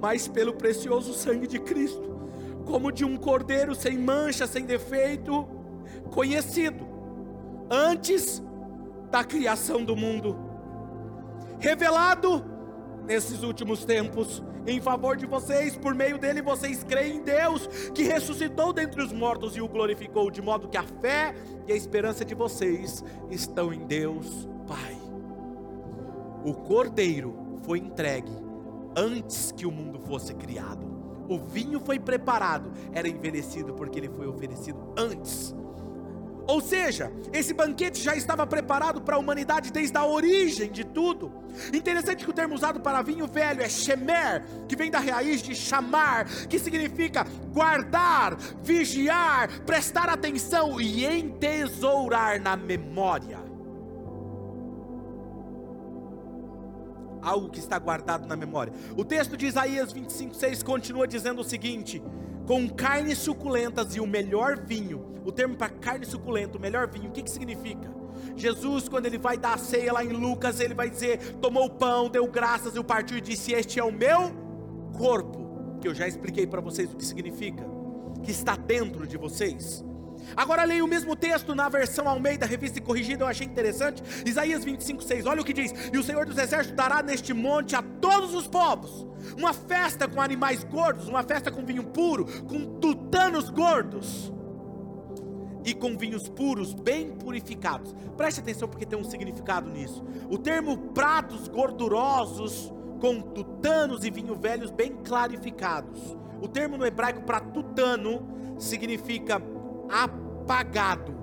Mas 0.00 0.26
pelo 0.26 0.54
precioso 0.54 1.12
sangue 1.12 1.46
de 1.46 1.58
Cristo 1.58 2.16
como 2.66 2.90
de 2.90 3.04
um 3.04 3.16
cordeiro 3.16 3.74
sem 3.74 3.96
mancha, 3.96 4.46
sem 4.46 4.66
defeito, 4.66 5.48
conhecido 6.10 6.86
antes 7.70 8.42
da 9.10 9.24
criação 9.24 9.84
do 9.84 9.96
mundo, 9.96 10.36
revelado 11.60 12.44
nesses 13.06 13.42
últimos 13.42 13.84
tempos 13.84 14.42
em 14.66 14.80
favor 14.80 15.16
de 15.16 15.26
vocês, 15.26 15.76
por 15.76 15.94
meio 15.94 16.18
dele 16.18 16.42
vocês 16.42 16.82
creem 16.82 17.18
em 17.18 17.22
Deus, 17.22 17.66
que 17.94 18.02
ressuscitou 18.02 18.72
dentre 18.72 19.02
os 19.02 19.12
mortos 19.12 19.56
e 19.56 19.60
o 19.60 19.68
glorificou, 19.68 20.30
de 20.30 20.42
modo 20.42 20.68
que 20.68 20.76
a 20.76 20.82
fé 20.82 21.34
e 21.68 21.72
a 21.72 21.76
esperança 21.76 22.24
de 22.24 22.34
vocês 22.34 23.04
estão 23.30 23.72
em 23.72 23.86
Deus 23.86 24.48
Pai. 24.66 24.96
O 26.44 26.52
cordeiro 26.54 27.58
foi 27.64 27.78
entregue 27.78 28.32
antes 28.96 29.52
que 29.52 29.66
o 29.66 29.70
mundo 29.70 30.00
fosse 30.00 30.34
criado 30.34 30.96
o 31.28 31.38
vinho 31.38 31.80
foi 31.80 31.98
preparado, 31.98 32.70
era 32.92 33.08
envelhecido 33.08 33.74
porque 33.74 33.98
ele 33.98 34.08
foi 34.08 34.26
oferecido 34.26 34.78
antes. 34.96 35.54
Ou 36.46 36.60
seja, 36.60 37.10
esse 37.32 37.52
banquete 37.52 38.00
já 38.00 38.14
estava 38.14 38.46
preparado 38.46 39.00
para 39.00 39.16
a 39.16 39.18
humanidade 39.18 39.72
desde 39.72 39.96
a 39.96 40.04
origem 40.04 40.70
de 40.70 40.84
tudo. 40.84 41.32
Interessante 41.72 42.24
que 42.24 42.30
o 42.30 42.34
termo 42.34 42.54
usado 42.54 42.80
para 42.80 43.02
vinho 43.02 43.26
velho 43.26 43.62
é 43.62 43.68
shemer, 43.68 44.44
que 44.68 44.76
vem 44.76 44.90
da 44.90 45.00
raiz 45.00 45.42
de 45.42 45.54
chamar, 45.54 46.26
que 46.48 46.58
significa 46.58 47.26
guardar, 47.52 48.36
vigiar, 48.62 49.60
prestar 49.62 50.08
atenção 50.08 50.80
e 50.80 51.04
entesourar 51.04 52.40
na 52.40 52.56
memória. 52.56 53.45
Algo 57.26 57.50
que 57.50 57.58
está 57.58 57.78
guardado 57.78 58.26
na 58.26 58.36
memória. 58.36 58.72
O 58.96 59.04
texto 59.04 59.36
de 59.36 59.46
Isaías 59.46 59.92
25:6 59.92 60.62
continua 60.62 61.08
dizendo 61.08 61.40
o 61.40 61.44
seguinte: 61.44 62.02
com 62.46 62.68
carnes 62.68 63.18
suculentas 63.18 63.96
e 63.96 64.00
o 64.00 64.06
melhor 64.06 64.58
vinho. 64.58 65.16
O 65.24 65.32
termo 65.32 65.56
para 65.56 65.68
carne 65.68 66.06
suculenta, 66.06 66.56
o 66.56 66.60
melhor 66.60 66.86
vinho, 66.86 67.08
o 67.08 67.12
que, 67.12 67.20
que 67.20 67.30
significa? 67.30 67.92
Jesus, 68.36 68.88
quando 68.88 69.06
ele 69.06 69.18
vai 69.18 69.36
dar 69.36 69.54
a 69.54 69.58
ceia 69.58 69.92
lá 69.92 70.04
em 70.04 70.12
Lucas, 70.12 70.60
ele 70.60 70.72
vai 70.72 70.88
dizer: 70.88 71.36
tomou 71.40 71.66
o 71.66 71.70
pão, 71.70 72.08
deu 72.08 72.26
graças 72.28 72.76
e 72.76 72.78
o 72.78 72.84
partiu 72.84 73.18
e 73.18 73.20
disse: 73.20 73.52
Este 73.52 73.80
é 73.80 73.84
o 73.84 73.92
meu 73.92 74.32
corpo. 74.96 75.44
Que 75.80 75.88
eu 75.88 75.94
já 75.94 76.06
expliquei 76.06 76.46
para 76.46 76.60
vocês 76.60 76.92
o 76.92 76.96
que 76.96 77.04
significa, 77.04 77.66
que 78.22 78.30
está 78.30 78.56
dentro 78.56 79.06
de 79.06 79.16
vocês. 79.16 79.84
Agora 80.34 80.64
leia 80.64 80.84
o 80.84 80.88
mesmo 80.88 81.14
texto 81.14 81.54
na 81.54 81.68
versão 81.68 82.08
Almeida, 82.08 82.46
revista 82.46 82.78
e 82.78 82.82
corrigida, 82.82 83.24
eu 83.24 83.28
achei 83.28 83.46
interessante. 83.46 84.02
Isaías 84.24 84.64
25, 84.64 85.02
6. 85.02 85.26
Olha 85.26 85.42
o 85.42 85.44
que 85.44 85.52
diz: 85.52 85.72
E 85.92 85.98
o 85.98 86.02
Senhor 86.02 86.24
dos 86.24 86.38
Exércitos 86.38 86.76
dará 86.76 87.02
neste 87.02 87.32
monte 87.34 87.76
a 87.76 87.82
todos 87.82 88.34
os 88.34 88.46
povos 88.46 89.06
uma 89.36 89.52
festa 89.52 90.06
com 90.06 90.20
animais 90.20 90.62
gordos, 90.64 91.08
uma 91.08 91.22
festa 91.22 91.50
com 91.50 91.64
vinho 91.64 91.84
puro, 91.84 92.26
com 92.44 92.78
tutanos 92.78 93.50
gordos 93.50 94.32
e 95.64 95.74
com 95.74 95.96
vinhos 95.96 96.28
puros, 96.28 96.72
bem 96.74 97.10
purificados. 97.10 97.94
Preste 98.16 98.40
atenção 98.40 98.68
porque 98.68 98.86
tem 98.86 98.98
um 98.98 99.04
significado 99.04 99.68
nisso. 99.68 100.04
O 100.30 100.38
termo 100.38 100.78
pratos 100.78 101.48
gordurosos 101.48 102.72
com 103.00 103.20
tutanos 103.20 104.04
e 104.04 104.10
vinho 104.10 104.36
velhos 104.36 104.70
bem 104.70 104.96
clarificados. 105.04 106.16
O 106.40 106.46
termo 106.46 106.76
no 106.76 106.86
hebraico 106.86 107.22
para 107.22 107.40
tutano 107.40 108.54
significa 108.58 109.40
apagado 109.90 111.14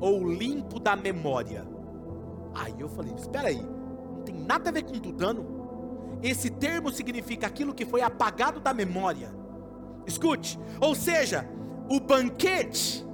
ou 0.00 0.26
limpo 0.26 0.78
da 0.78 0.96
memória. 0.96 1.66
Aí 2.54 2.74
eu 2.78 2.88
falei: 2.88 3.14
espera 3.14 3.48
aí, 3.48 3.62
não 3.62 4.22
tem 4.22 4.34
nada 4.34 4.70
a 4.70 4.72
ver 4.72 4.84
com 4.84 4.98
tutano. 4.98 5.58
Esse 6.22 6.50
termo 6.50 6.90
significa 6.90 7.46
aquilo 7.46 7.74
que 7.74 7.84
foi 7.84 8.02
apagado 8.02 8.60
da 8.60 8.74
memória. 8.74 9.32
Escute, 10.06 10.58
ou 10.80 10.94
seja, 10.94 11.48
o 11.88 12.00
banquete, 12.00 13.06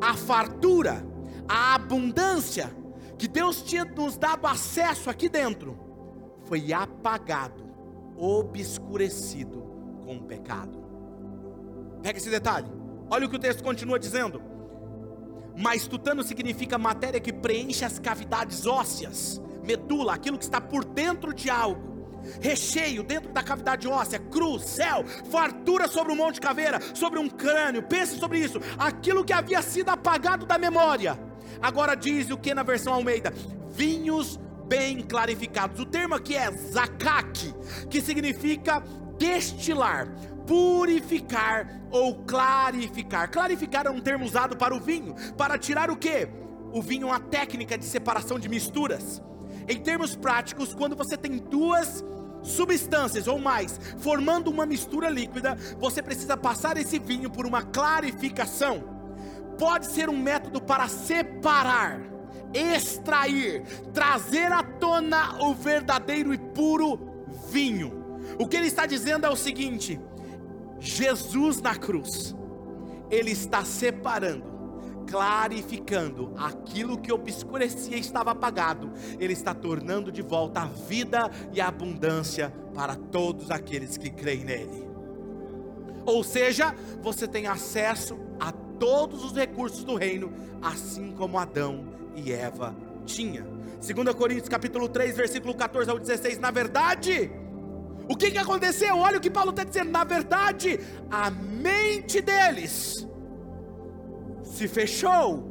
a 0.00 0.14
fartura, 0.14 1.04
a 1.48 1.74
abundância 1.74 2.70
que 3.18 3.26
Deus 3.26 3.62
tinha 3.62 3.84
nos 3.84 4.16
dado 4.16 4.46
acesso 4.46 5.08
aqui 5.08 5.28
dentro, 5.28 5.78
foi 6.44 6.72
apagado, 6.72 7.64
obscurecido 8.16 9.62
com 10.04 10.16
o 10.16 10.22
pecado. 10.24 10.84
Pega 12.02 12.18
esse 12.18 12.30
detalhe. 12.30 12.70
Olha 13.10 13.26
o 13.26 13.30
que 13.30 13.36
o 13.36 13.38
texto 13.38 13.62
continua 13.62 13.98
dizendo. 13.98 14.42
Mas 15.56 15.86
tutano 15.86 16.22
significa 16.22 16.76
matéria 16.78 17.20
que 17.20 17.32
preenche 17.32 17.84
as 17.84 17.98
cavidades 17.98 18.66
ósseas, 18.66 19.40
medula, 19.62 20.14
aquilo 20.14 20.36
que 20.38 20.44
está 20.44 20.60
por 20.60 20.84
dentro 20.84 21.32
de 21.32 21.48
algo. 21.48 21.94
Recheio 22.40 23.02
dentro 23.02 23.30
da 23.32 23.42
cavidade 23.42 23.86
óssea, 23.86 24.18
cruz, 24.18 24.64
céu, 24.64 25.04
fartura 25.30 25.86
sobre 25.86 26.12
um 26.12 26.16
monte 26.16 26.36
de 26.36 26.40
caveira, 26.40 26.80
sobre 26.94 27.18
um 27.18 27.28
crânio. 27.28 27.82
Pense 27.82 28.18
sobre 28.18 28.38
isso. 28.38 28.58
Aquilo 28.78 29.24
que 29.24 29.32
havia 29.32 29.60
sido 29.60 29.90
apagado 29.90 30.46
da 30.46 30.56
memória. 30.56 31.18
Agora 31.60 31.94
diz 31.94 32.30
o 32.30 32.38
que 32.38 32.54
na 32.54 32.62
versão 32.62 32.94
Almeida? 32.94 33.32
Vinhos 33.68 34.40
bem 34.66 35.02
clarificados. 35.02 35.78
O 35.78 35.86
termo 35.86 36.14
aqui 36.14 36.34
é 36.34 36.50
zakak, 36.50 37.54
que 37.90 38.00
significa 38.00 38.82
destilar 39.18 40.08
purificar 40.46 41.80
ou 41.90 42.16
clarificar. 42.24 43.30
Clarificar 43.30 43.86
é 43.86 43.90
um 43.90 44.00
termo 44.00 44.24
usado 44.24 44.56
para 44.56 44.74
o 44.74 44.80
vinho, 44.80 45.14
para 45.36 45.58
tirar 45.58 45.90
o 45.90 45.96
que? 45.96 46.28
O 46.72 46.82
vinho 46.82 47.08
é 47.08 47.10
uma 47.12 47.20
técnica 47.20 47.78
de 47.78 47.84
separação 47.84 48.38
de 48.38 48.48
misturas. 48.48 49.22
Em 49.68 49.80
termos 49.80 50.14
práticos, 50.16 50.74
quando 50.74 50.96
você 50.96 51.16
tem 51.16 51.38
duas 51.38 52.04
substâncias 52.42 53.26
ou 53.26 53.38
mais 53.38 53.80
formando 53.98 54.50
uma 54.50 54.66
mistura 54.66 55.08
líquida, 55.08 55.56
você 55.78 56.02
precisa 56.02 56.36
passar 56.36 56.76
esse 56.76 56.98
vinho 56.98 57.30
por 57.30 57.46
uma 57.46 57.62
clarificação. 57.62 58.84
Pode 59.58 59.86
ser 59.86 60.10
um 60.10 60.18
método 60.18 60.60
para 60.60 60.88
separar, 60.88 62.00
extrair, 62.52 63.62
trazer 63.92 64.52
à 64.52 64.62
tona 64.62 65.42
o 65.42 65.54
verdadeiro 65.54 66.34
e 66.34 66.38
puro 66.38 66.98
vinho. 67.48 68.04
O 68.38 68.48
que 68.48 68.56
ele 68.56 68.66
está 68.66 68.84
dizendo 68.84 69.26
é 69.26 69.30
o 69.30 69.36
seguinte: 69.36 70.00
Jesus 70.84 71.62
na 71.62 71.74
cruz, 71.74 72.34
Ele 73.10 73.30
está 73.30 73.64
separando, 73.64 74.44
clarificando 75.08 76.34
aquilo 76.36 76.98
que 76.98 77.10
obscurecia 77.10 77.96
e 77.96 78.00
estava 78.00 78.32
apagado, 78.32 78.92
Ele 79.18 79.32
está 79.32 79.54
tornando 79.54 80.12
de 80.12 80.20
volta 80.20 80.60
a 80.60 80.66
vida 80.66 81.30
e 81.52 81.60
a 81.60 81.68
abundância 81.68 82.52
para 82.74 82.94
todos 82.94 83.50
aqueles 83.50 83.96
que 83.96 84.10
creem 84.10 84.44
nele. 84.44 84.86
Ou 86.04 86.22
seja, 86.22 86.74
você 87.00 87.26
tem 87.26 87.46
acesso 87.46 88.18
a 88.38 88.52
todos 88.52 89.24
os 89.24 89.32
recursos 89.32 89.84
do 89.84 89.94
reino, 89.94 90.32
assim 90.60 91.12
como 91.12 91.38
Adão 91.38 91.88
e 92.14 92.30
Eva 92.30 92.76
tinham. 93.06 93.54
2 93.80 94.14
Coríntios 94.14 94.48
capítulo 94.50 94.86
3, 94.86 95.16
versículo 95.16 95.54
14 95.54 95.90
ao 95.90 95.98
16, 95.98 96.38
na 96.38 96.50
verdade, 96.50 97.30
o 98.08 98.16
que, 98.16 98.30
que 98.30 98.38
aconteceu? 98.38 98.96
Olha 98.98 99.18
o 99.18 99.20
que 99.20 99.30
Paulo 99.30 99.50
está 99.50 99.64
dizendo. 99.64 99.90
Na 99.90 100.04
verdade, 100.04 100.80
a 101.10 101.30
mente 101.30 102.20
deles 102.20 103.06
se 104.42 104.68
fechou, 104.68 105.42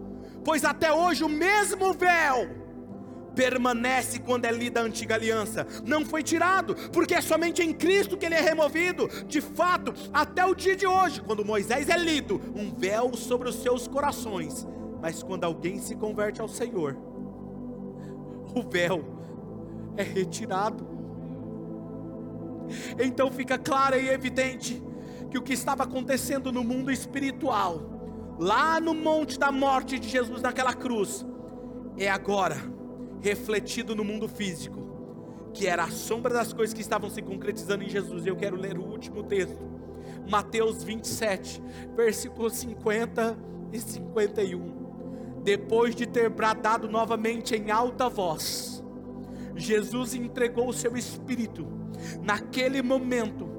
pois 0.43 0.63
até 0.63 0.91
hoje 0.93 1.23
o 1.23 1.29
mesmo 1.29 1.93
véu 1.93 2.63
permanece 3.35 4.19
quando 4.19 4.45
é 4.45 4.51
lida 4.51 4.79
a 4.79 4.83
antiga 4.83 5.15
aliança, 5.15 5.65
não 5.85 6.05
foi 6.05 6.21
tirado, 6.21 6.75
porque 6.91 7.15
é 7.15 7.21
somente 7.21 7.61
em 7.61 7.73
Cristo 7.73 8.17
que 8.17 8.25
ele 8.25 8.35
é 8.35 8.41
removido. 8.41 9.07
De 9.27 9.41
fato, 9.41 9.93
até 10.13 10.45
o 10.45 10.55
dia 10.55 10.75
de 10.75 10.85
hoje, 10.85 11.21
quando 11.21 11.43
Moisés 11.43 11.89
é 11.89 11.97
lido, 11.97 12.39
um 12.55 12.73
véu 12.73 13.15
sobre 13.15 13.49
os 13.49 13.55
seus 13.55 13.87
corações, 13.87 14.67
mas 15.01 15.21
quando 15.21 15.43
alguém 15.43 15.79
se 15.79 15.95
converte 15.95 16.41
ao 16.41 16.47
Senhor, 16.47 16.95
o 18.55 18.61
véu 18.69 19.03
é 19.97 20.03
retirado. 20.03 20.92
Então 22.99 23.31
fica 23.31 23.57
claro 23.57 23.95
e 23.95 24.09
evidente 24.09 24.81
que 25.29 25.37
o 25.37 25.41
que 25.41 25.53
estava 25.53 25.83
acontecendo 25.83 26.51
no 26.51 26.63
mundo 26.63 26.91
espiritual, 26.91 28.35
lá 28.39 28.79
no 28.79 28.93
monte 28.93 29.39
da 29.39 29.51
morte 29.51 29.97
de 29.97 30.07
Jesus 30.07 30.41
naquela 30.41 30.73
cruz, 30.73 31.25
é 31.97 32.09
agora 32.09 32.57
refletido 33.21 33.95
no 33.95 34.03
mundo 34.03 34.27
físico, 34.27 35.49
que 35.53 35.67
era 35.67 35.85
a 35.85 35.89
sombra 35.89 36.33
das 36.33 36.51
coisas 36.51 36.73
que 36.73 36.81
estavam 36.81 37.09
se 37.09 37.21
concretizando 37.21 37.83
em 37.83 37.89
Jesus. 37.89 38.25
Eu 38.25 38.35
quero 38.35 38.55
ler 38.55 38.77
o 38.77 38.83
último 38.83 39.23
texto, 39.23 39.57
Mateus 40.29 40.83
27, 40.83 41.61
versículos 41.95 42.53
50 42.53 43.37
e 43.71 43.79
51. 43.79 44.83
Depois 45.43 45.95
de 45.95 46.05
ter 46.05 46.29
bradado 46.29 46.87
novamente 46.87 47.55
em 47.55 47.71
alta 47.71 48.07
voz, 48.07 48.83
Jesus 49.55 50.13
entregou 50.15 50.69
o 50.69 50.73
seu 50.73 50.95
espírito 50.95 51.82
naquele 52.21 52.81
momento, 52.81 53.49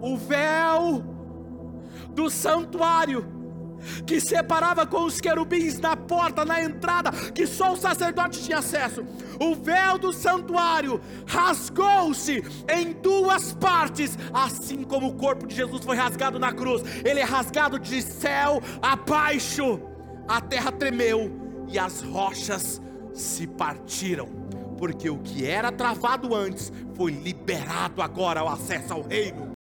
o 0.00 0.16
véu 0.16 1.04
do 2.10 2.30
santuário 2.30 3.36
que 4.06 4.20
separava 4.20 4.86
com 4.86 5.04
os 5.04 5.20
querubins 5.20 5.78
na 5.78 5.96
porta, 5.96 6.44
na 6.44 6.62
entrada, 6.62 7.10
que 7.32 7.46
só 7.46 7.72
o 7.72 7.76
sacerdote 7.76 8.42
tinha 8.42 8.58
acesso. 8.58 9.04
O 9.40 9.54
véu 9.54 9.98
do 9.98 10.12
santuário 10.12 11.00
rasgou-se 11.26 12.42
em 12.68 12.92
duas 12.92 13.52
partes, 13.54 14.18
assim 14.32 14.82
como 14.82 15.08
o 15.08 15.14
corpo 15.14 15.46
de 15.46 15.54
Jesus 15.54 15.84
foi 15.84 15.96
rasgado 15.96 16.38
na 16.38 16.52
cruz. 16.52 16.82
Ele 17.04 17.20
é 17.20 17.24
rasgado 17.24 17.78
de 17.78 18.02
céu 18.02 18.62
abaixo. 18.80 19.80
A 20.28 20.40
terra 20.40 20.72
tremeu 20.72 21.30
e 21.68 21.78
as 21.78 22.00
rochas 22.00 22.80
se 23.14 23.46
partiram 23.46 24.45
porque 24.78 25.10
o 25.10 25.18
que 25.18 25.46
era 25.46 25.72
travado 25.72 26.34
antes 26.34 26.72
foi 26.94 27.12
liberado 27.12 28.02
agora 28.02 28.40
ao 28.40 28.48
acesso 28.48 28.92
ao 28.92 29.02
reino. 29.02 29.55